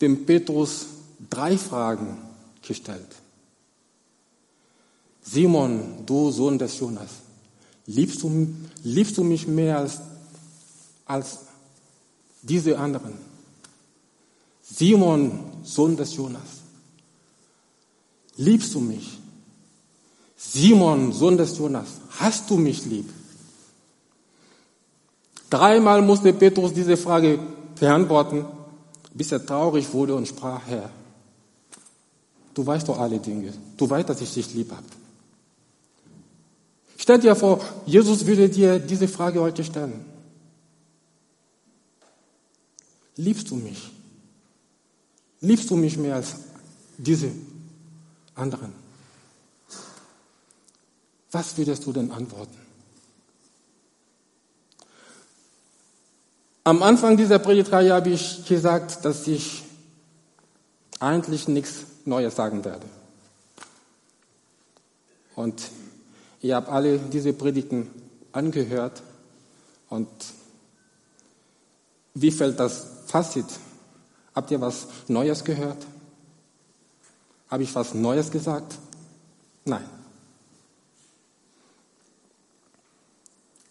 dem 0.00 0.26
Petrus 0.26 0.86
drei 1.30 1.56
Fragen 1.56 2.18
gestellt. 2.66 3.21
Simon, 5.22 6.04
du 6.04 6.30
Sohn 6.30 6.58
des 6.58 6.78
Jonas, 6.78 7.10
liebst 7.86 8.22
du, 8.22 8.48
liebst 8.82 9.16
du 9.16 9.24
mich 9.24 9.46
mehr 9.46 9.78
als, 9.78 10.00
als 11.06 11.38
diese 12.42 12.78
anderen? 12.78 13.14
Simon, 14.62 15.38
Sohn 15.62 15.96
des 15.96 16.16
Jonas, 16.16 16.62
liebst 18.36 18.74
du 18.74 18.80
mich? 18.80 19.18
Simon, 20.36 21.12
Sohn 21.12 21.36
des 21.36 21.56
Jonas, 21.56 21.86
hast 22.18 22.50
du 22.50 22.56
mich 22.56 22.84
lieb? 22.84 23.08
Dreimal 25.48 26.02
musste 26.02 26.32
Petrus 26.32 26.72
diese 26.72 26.96
Frage 26.96 27.38
beantworten, 27.78 28.44
bis 29.14 29.30
er 29.30 29.44
traurig 29.44 29.92
wurde 29.92 30.14
und 30.14 30.26
sprach, 30.26 30.62
Herr, 30.66 30.90
du 32.54 32.66
weißt 32.66 32.88
doch 32.88 32.98
alle 32.98 33.18
Dinge, 33.18 33.52
du 33.76 33.88
weißt, 33.88 34.08
dass 34.08 34.20
ich 34.20 34.32
dich 34.32 34.52
lieb 34.54 34.72
habe. 34.72 35.01
Stell 37.02 37.18
dir 37.18 37.34
vor, 37.34 37.60
Jesus 37.84 38.26
würde 38.26 38.48
dir 38.48 38.78
diese 38.78 39.08
Frage 39.08 39.40
heute 39.40 39.64
stellen. 39.64 40.04
Liebst 43.16 43.50
du 43.50 43.56
mich? 43.56 43.90
Liebst 45.40 45.68
du 45.68 45.74
mich 45.74 45.96
mehr 45.96 46.14
als 46.14 46.36
diese 46.96 47.32
anderen? 48.36 48.72
Was 51.32 51.58
würdest 51.58 51.84
du 51.86 51.92
denn 51.92 52.12
antworten? 52.12 52.56
Am 56.62 56.84
Anfang 56.84 57.16
dieser 57.16 57.40
Predigtreihe 57.40 57.92
habe 57.94 58.10
ich 58.10 58.46
gesagt, 58.46 59.04
dass 59.04 59.26
ich 59.26 59.64
eigentlich 61.00 61.48
nichts 61.48 61.78
Neues 62.04 62.36
sagen 62.36 62.64
werde. 62.64 62.86
Und 65.34 65.60
Ihr 66.42 66.56
habt 66.56 66.68
alle 66.68 66.98
diese 66.98 67.32
Predigten 67.32 67.88
angehört 68.32 69.02
und 69.88 70.08
wie 72.14 72.32
fällt 72.32 72.58
das 72.58 72.86
Fazit? 73.06 73.46
Habt 74.34 74.50
ihr 74.50 74.60
was 74.60 74.88
Neues 75.08 75.44
gehört? 75.44 75.86
Habe 77.48 77.62
ich 77.62 77.74
was 77.74 77.94
Neues 77.94 78.30
gesagt? 78.30 78.78
Nein. 79.64 79.84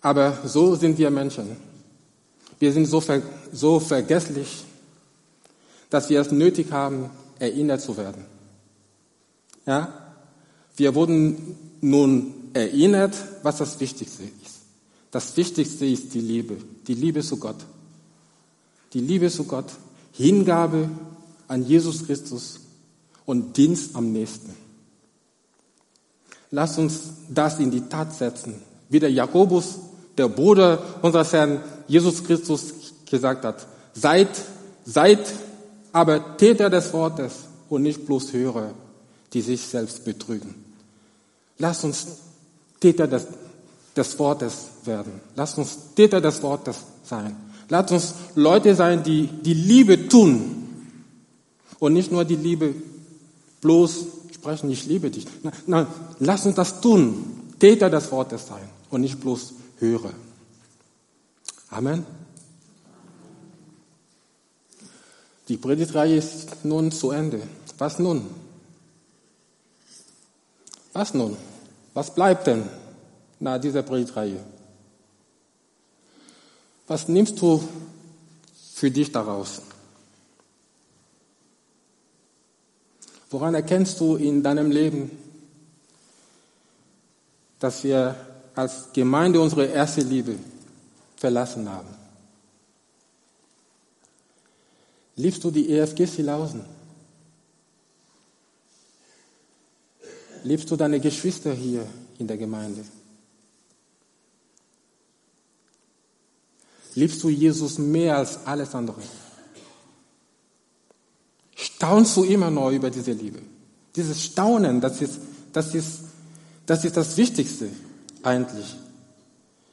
Aber 0.02 0.38
so 0.46 0.76
sind 0.76 0.98
wir 0.98 1.12
Menschen. 1.12 1.58
Wir 2.58 2.72
sind 2.72 2.86
so, 2.86 3.02
ver 3.02 3.22
so 3.52 3.80
vergesslich, 3.80 4.66
dass 5.90 6.10
wir 6.10 6.22
es 6.22 6.32
nötig 6.32 6.72
haben, 6.72 7.10
erinnert 7.38 7.82
zu 7.82 7.98
werden. 7.98 8.26
Ja? 9.66 9.94
Wir 10.78 10.96
wurden 10.96 11.58
nun 11.82 12.41
erinnert, 12.54 13.16
was 13.44 13.58
das 13.58 13.80
Wichtigste 13.80 14.24
ist. 14.24 14.60
Das 15.12 15.36
Wichtigste 15.36 15.86
ist 15.86 16.14
die 16.14 16.22
Liebe, 16.22 16.58
die 16.88 16.94
Liebe 16.94 17.22
zu 17.22 17.38
Gott. 17.38 17.58
Die 18.94 19.02
Liebe 19.02 19.30
zu 19.30 19.44
Gott, 19.44 19.68
Hingabe 20.14 20.90
an 21.48 21.66
Jesus 21.66 22.06
Christus 22.06 22.60
und 23.26 23.56
Dienst 23.58 23.96
am 23.96 24.12
nächsten. 24.12 24.54
Lass 26.52 26.78
uns 26.78 27.02
das 27.30 27.60
in 27.60 27.72
die 27.72 27.82
Tat 27.82 28.14
setzen, 28.14 28.56
wie 28.90 29.00
der 29.00 29.12
Jakobus, 29.12 29.80
der 30.18 30.28
Bruder 30.28 30.84
unseres 31.02 31.32
Herrn 31.32 31.64
Jesus 31.88 32.24
Christus 32.24 32.74
gesagt 33.10 33.46
hat. 33.46 33.66
Seid, 33.94 34.30
seid 34.86 35.20
aber 35.94 36.38
Täter 36.38 36.70
des 36.70 36.92
Wortes 36.94 37.34
und 37.70 37.84
nicht 37.84 38.06
bloß 38.06 38.34
Hörer, 38.34 38.74
die 39.34 39.42
sich 39.42 39.62
selbst 39.62 40.04
betrügen. 40.04 40.56
Lass 41.58 41.84
uns 41.84 42.08
Täter 42.82 43.08
des, 43.08 43.28
des 43.96 44.20
Wortes 44.20 44.66
werden. 44.84 45.14
Lass 45.38 45.58
uns 45.58 45.78
Täter 45.96 46.20
des 46.20 46.44
Wortes 46.44 46.80
sein. 47.06 47.38
Lass 47.70 47.90
uns 47.92 48.14
Leute 48.36 48.76
sein, 48.76 49.04
die 49.04 49.28
die 49.28 49.54
Liebe 49.54 50.10
tun 50.10 50.68
und 51.80 51.94
nicht 51.94 52.12
nur 52.12 52.26
die 52.26 52.36
Liebe 52.36 52.76
bloß 53.62 54.06
sprechen, 54.34 54.70
ich 54.72 54.86
liebe 54.88 55.10
dich. 55.10 55.26
Nein, 55.44 55.54
nein, 55.68 55.88
lass 56.20 56.46
uns 56.46 56.56
das 56.56 56.82
tun. 56.82 57.54
Täter 57.60 57.90
des 57.90 58.12
Wortes 58.12 58.48
sein 58.48 58.68
und 58.90 59.02
nicht 59.02 59.20
bloß 59.22 59.54
höre. 59.78 60.12
Amen. 61.70 62.06
Die 65.48 65.58
Predigtreihe 65.58 66.18
ist 66.18 66.66
nun 66.66 66.92
zu 66.92 67.12
Ende. 67.12 67.42
Was 67.78 68.00
nun? 68.00 68.26
Was 70.94 71.14
nun? 71.14 71.38
Was 71.94 72.14
bleibt 72.14 72.48
denn 72.48 72.70
nach 73.40 73.60
dieser 73.60 73.84
Predigtreihe? 73.84 74.40
Was 76.88 77.08
nimmst 77.08 77.42
du 77.42 77.64
für 78.74 78.92
dich 78.92 79.12
daraus? 79.12 79.62
Woran 83.30 83.56
erkennst 83.56 84.00
du 84.00 84.16
in 84.18 84.44
deinem 84.44 84.72
Leben, 84.72 85.10
dass 87.60 87.84
wir 87.84 88.16
als 88.56 88.92
Gemeinde 88.92 89.40
unsere 89.40 89.66
erste 89.66 90.02
Liebe 90.02 90.36
verlassen 91.16 91.70
haben? 91.70 91.88
Liebst 95.16 95.44
du 95.44 95.52
die 95.52 95.70
EFG 95.70 96.06
Silausen? 96.06 96.66
Liebst 100.44 100.72
du 100.72 100.76
deine 100.76 101.00
Geschwister 101.00 101.54
hier 101.54 101.86
in 102.18 102.28
der 102.28 102.38
Gemeinde? 102.38 102.84
Liebst 106.96 107.24
du 107.24 107.30
Jesus 107.30 107.78
mehr 107.78 108.18
als 108.18 108.46
alles 108.46 108.76
andere? 108.76 109.02
Staunst 111.56 112.18
du 112.18 112.24
immer 112.24 112.50
noch 112.50 112.72
über 112.72 112.90
diese 112.90 113.12
Liebe? 113.12 113.40
Dieses 113.96 114.24
Staunen, 114.24 114.82
das 114.82 115.02
ist, 115.02 115.20
das 115.54 115.74
ist, 115.76 116.00
das 116.66 116.84
ist 116.84 116.98
das 116.98 117.16
Wichtigste 117.18 117.70
eigentlich. 118.24 118.76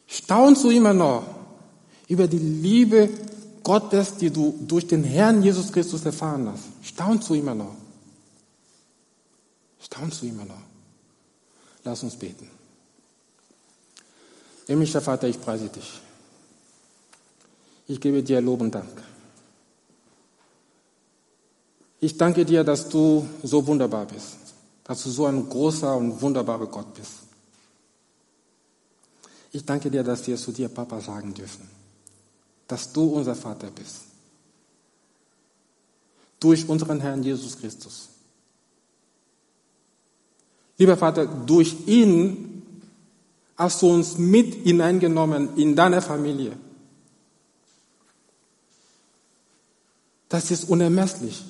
Staunst 0.07 0.64
du 0.64 0.71
immer 0.71 0.95
noch 0.95 1.25
über 2.09 2.27
die 2.27 2.39
Liebe 2.39 3.09
Gottes, 3.62 4.16
die 4.16 4.31
du 4.31 4.55
durch 4.66 4.87
den 4.87 5.05
Herrn 5.05 5.43
Jesus 5.43 5.73
Christus 5.73 6.05
erfahren 6.05 6.49
hast? 6.49 6.64
Staunst 6.83 7.29
du 7.29 7.35
immer 7.35 7.55
noch? 7.55 7.75
Staunst 9.81 10.22
du 10.22 10.26
immer 10.26 10.45
noch? 10.45 10.62
Lass 11.85 12.03
uns 12.03 12.16
beten. 12.16 12.51
Himmlischer 14.66 15.01
Vater, 15.01 15.29
ich 15.29 15.41
preise 15.41 15.68
dich. 15.68 16.01
Ich 17.87 18.01
gebe 18.01 18.22
dir 18.22 18.41
Lob 18.41 18.61
und 18.61 18.74
Dank. 18.74 19.03
Ich 22.01 22.16
danke 22.16 22.45
dir, 22.45 22.62
dass 22.62 22.89
du 22.89 23.26
so 23.43 23.66
wunderbar 23.66 24.07
bist, 24.07 24.37
dass 24.85 25.03
du 25.03 25.11
so 25.11 25.26
ein 25.26 25.49
großer 25.49 25.97
und 25.97 26.20
wunderbarer 26.20 26.66
Gott 26.66 26.95
bist. 26.95 27.12
Ich 29.51 29.64
danke 29.64 29.91
dir, 29.91 30.05
dass 30.05 30.26
wir 30.26 30.37
zu 30.37 30.53
dir 30.53 30.68
Papa 30.68 31.01
sagen 31.01 31.33
dürfen, 31.33 31.68
dass 32.66 32.93
du 32.93 33.07
unser 33.07 33.35
Vater 33.35 33.70
bist. 33.70 34.03
Durch 36.39 36.68
unseren 36.68 37.01
Herrn 37.01 37.22
Jesus 37.22 37.59
Christus. 37.59 38.11
Lieber 40.79 40.97
Vater, 40.97 41.26
durch 41.26 41.74
ihn 41.87 42.62
hast 43.57 43.83
du 43.83 43.91
uns 43.91 44.16
mit 44.16 44.55
hineingenommen 44.55 45.57
in 45.57 45.74
deine 45.74 46.01
Familie. 46.01 46.53
Das 50.29 50.51
ist 50.51 50.68
unermesslich. 50.68 51.45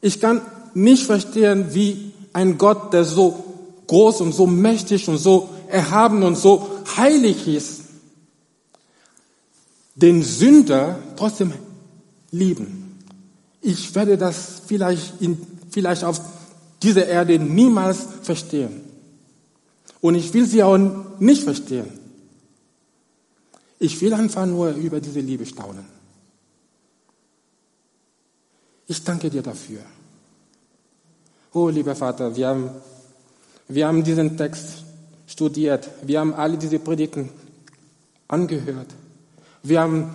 Ich 0.00 0.20
kann 0.20 0.42
nicht 0.74 1.04
verstehen, 1.04 1.74
wie 1.74 2.12
ein 2.32 2.58
Gott, 2.58 2.92
der 2.92 3.04
so 3.04 3.44
groß 3.86 4.20
und 4.20 4.32
so 4.32 4.46
mächtig 4.46 5.08
und 5.08 5.18
so 5.18 5.48
erhaben 5.68 6.22
und 6.24 6.36
so 6.36 6.68
heilig 6.96 7.46
ist, 7.46 7.82
den 9.94 10.22
Sünder 10.22 10.98
trotzdem 11.16 11.52
lieben. 12.30 12.98
Ich 13.60 13.94
werde 13.94 14.16
das 14.16 14.62
vielleicht, 14.66 15.20
in, 15.20 15.38
vielleicht 15.70 16.04
auf 16.04 16.20
dieser 16.82 17.06
Erde 17.06 17.38
niemals 17.38 18.06
verstehen. 18.22 18.82
Und 20.00 20.14
ich 20.14 20.32
will 20.32 20.46
sie 20.46 20.62
auch 20.62 20.78
nicht 21.18 21.42
verstehen. 21.42 21.86
Ich 23.78 24.00
will 24.00 24.14
einfach 24.14 24.46
nur 24.46 24.70
über 24.70 25.00
diese 25.00 25.20
Liebe 25.20 25.46
staunen. 25.46 25.84
Ich 28.86 29.02
danke 29.04 29.28
dir 29.28 29.42
dafür. 29.42 29.80
Oh, 31.52 31.68
lieber 31.68 31.94
Vater, 31.94 32.34
wir 32.36 32.48
haben, 32.48 32.70
wir 33.68 33.86
haben 33.86 34.02
diesen 34.02 34.36
Text 34.36 34.84
studiert. 35.26 35.88
Wir 36.02 36.20
haben 36.20 36.34
alle 36.34 36.56
diese 36.56 36.78
Predigten 36.78 37.28
angehört. 38.28 38.88
Wir 39.62 39.80
haben 39.80 40.10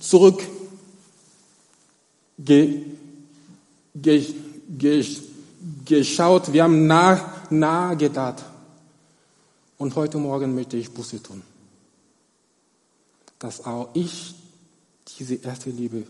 zurück 0.00 0.42
ge, 2.38 2.82
ge, 3.94 4.34
geschaut. 5.90 6.52
Wir 6.52 6.62
haben 6.64 6.86
nah, 6.86 7.44
nah 7.50 7.94
gedacht. 7.94 8.44
Und 9.76 9.94
heute 9.96 10.18
Morgen 10.18 10.54
möchte 10.54 10.76
ich 10.76 10.92
Buße 10.92 11.22
tun. 11.22 11.42
Dass 13.38 13.64
auch 13.64 13.88
ich 13.94 14.34
diese 15.18 15.34
erste 15.34 15.70
Liebe 15.70 16.06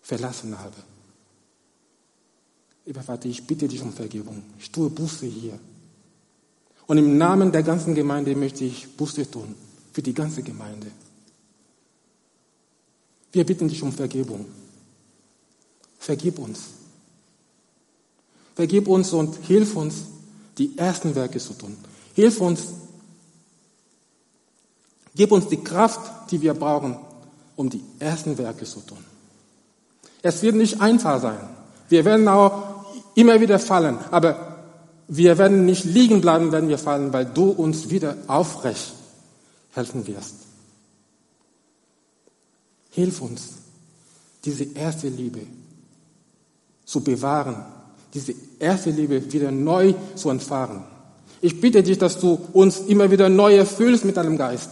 verlassen 0.00 0.58
habe. 0.58 0.76
Lieber 2.86 3.02
Vater, 3.02 3.28
ich 3.28 3.46
bitte 3.46 3.68
dich 3.68 3.82
um 3.82 3.92
Vergebung. 3.92 4.42
Ich 4.58 4.70
tue 4.70 4.88
Buße 4.88 5.26
hier. 5.26 5.58
Und 6.86 6.96
im 6.96 7.18
Namen 7.18 7.52
der 7.52 7.62
ganzen 7.62 7.94
Gemeinde 7.94 8.34
möchte 8.34 8.64
ich 8.64 8.96
Buße 8.96 9.30
tun. 9.30 9.54
Für 9.92 10.00
die 10.00 10.14
ganze 10.14 10.42
Gemeinde. 10.42 10.86
Wir 13.32 13.44
bitten 13.44 13.68
dich 13.68 13.82
um 13.82 13.92
Vergebung. 13.92 14.46
Vergib 15.98 16.38
uns. 16.38 16.77
Vergib 18.58 18.88
uns 18.88 19.12
und 19.12 19.36
hilf 19.46 19.76
uns, 19.76 20.06
die 20.58 20.76
ersten 20.76 21.14
Werke 21.14 21.38
zu 21.38 21.52
tun. 21.52 21.76
Hilf 22.14 22.40
uns. 22.40 22.64
Gib 25.14 25.30
uns 25.30 25.46
die 25.46 25.62
Kraft, 25.62 26.32
die 26.32 26.42
wir 26.42 26.54
brauchen, 26.54 26.96
um 27.54 27.70
die 27.70 27.84
ersten 28.00 28.36
Werke 28.36 28.64
zu 28.64 28.80
tun. 28.80 28.98
Es 30.22 30.42
wird 30.42 30.56
nicht 30.56 30.80
einfach 30.80 31.22
sein. 31.22 31.38
Wir 31.88 32.04
werden 32.04 32.26
auch 32.26 32.84
immer 33.14 33.40
wieder 33.40 33.60
fallen. 33.60 33.96
Aber 34.10 34.56
wir 35.06 35.38
werden 35.38 35.64
nicht 35.64 35.84
liegen 35.84 36.20
bleiben, 36.20 36.50
wenn 36.50 36.66
wir 36.66 36.78
fallen, 36.78 37.12
weil 37.12 37.26
du 37.26 37.50
uns 37.50 37.90
wieder 37.90 38.16
aufrecht 38.26 38.92
helfen 39.70 40.04
wirst. 40.08 40.34
Hilf 42.90 43.20
uns, 43.20 43.50
diese 44.44 44.64
erste 44.64 45.06
Liebe 45.06 45.46
zu 46.84 47.04
bewahren, 47.04 47.64
diese 48.14 48.34
erste 48.58 48.90
Liebe 48.90 49.32
wieder 49.32 49.50
neu 49.50 49.94
zu 50.14 50.30
entfahren. 50.30 50.84
Ich 51.40 51.60
bitte 51.60 51.82
dich, 51.82 51.98
dass 51.98 52.18
du 52.18 52.38
uns 52.52 52.80
immer 52.80 53.10
wieder 53.10 53.28
neu 53.28 53.56
erfüllst 53.56 54.04
mit 54.04 54.16
deinem 54.16 54.36
Geist. 54.36 54.70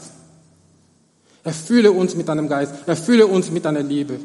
Erfülle 1.45 1.93
uns 1.93 2.17
mit 2.17 2.29
deinem 2.29 2.49
Geist, 2.49 2.75
erfülle 2.87 3.27
uns 3.27 3.51
mit 3.51 3.65
deiner 3.65 3.83
Liebe. 3.83 4.19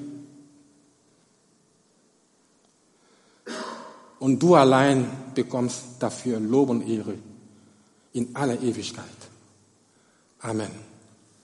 Und 4.20 4.42
du 4.42 4.56
allein 4.56 5.08
bekommst 5.36 5.84
dafür 6.00 6.40
Lob 6.40 6.70
und 6.70 6.88
Ehre 6.88 7.14
in 8.14 8.36
aller 8.36 8.60
Ewigkeit. 8.62 9.06
Amen. 10.40 10.91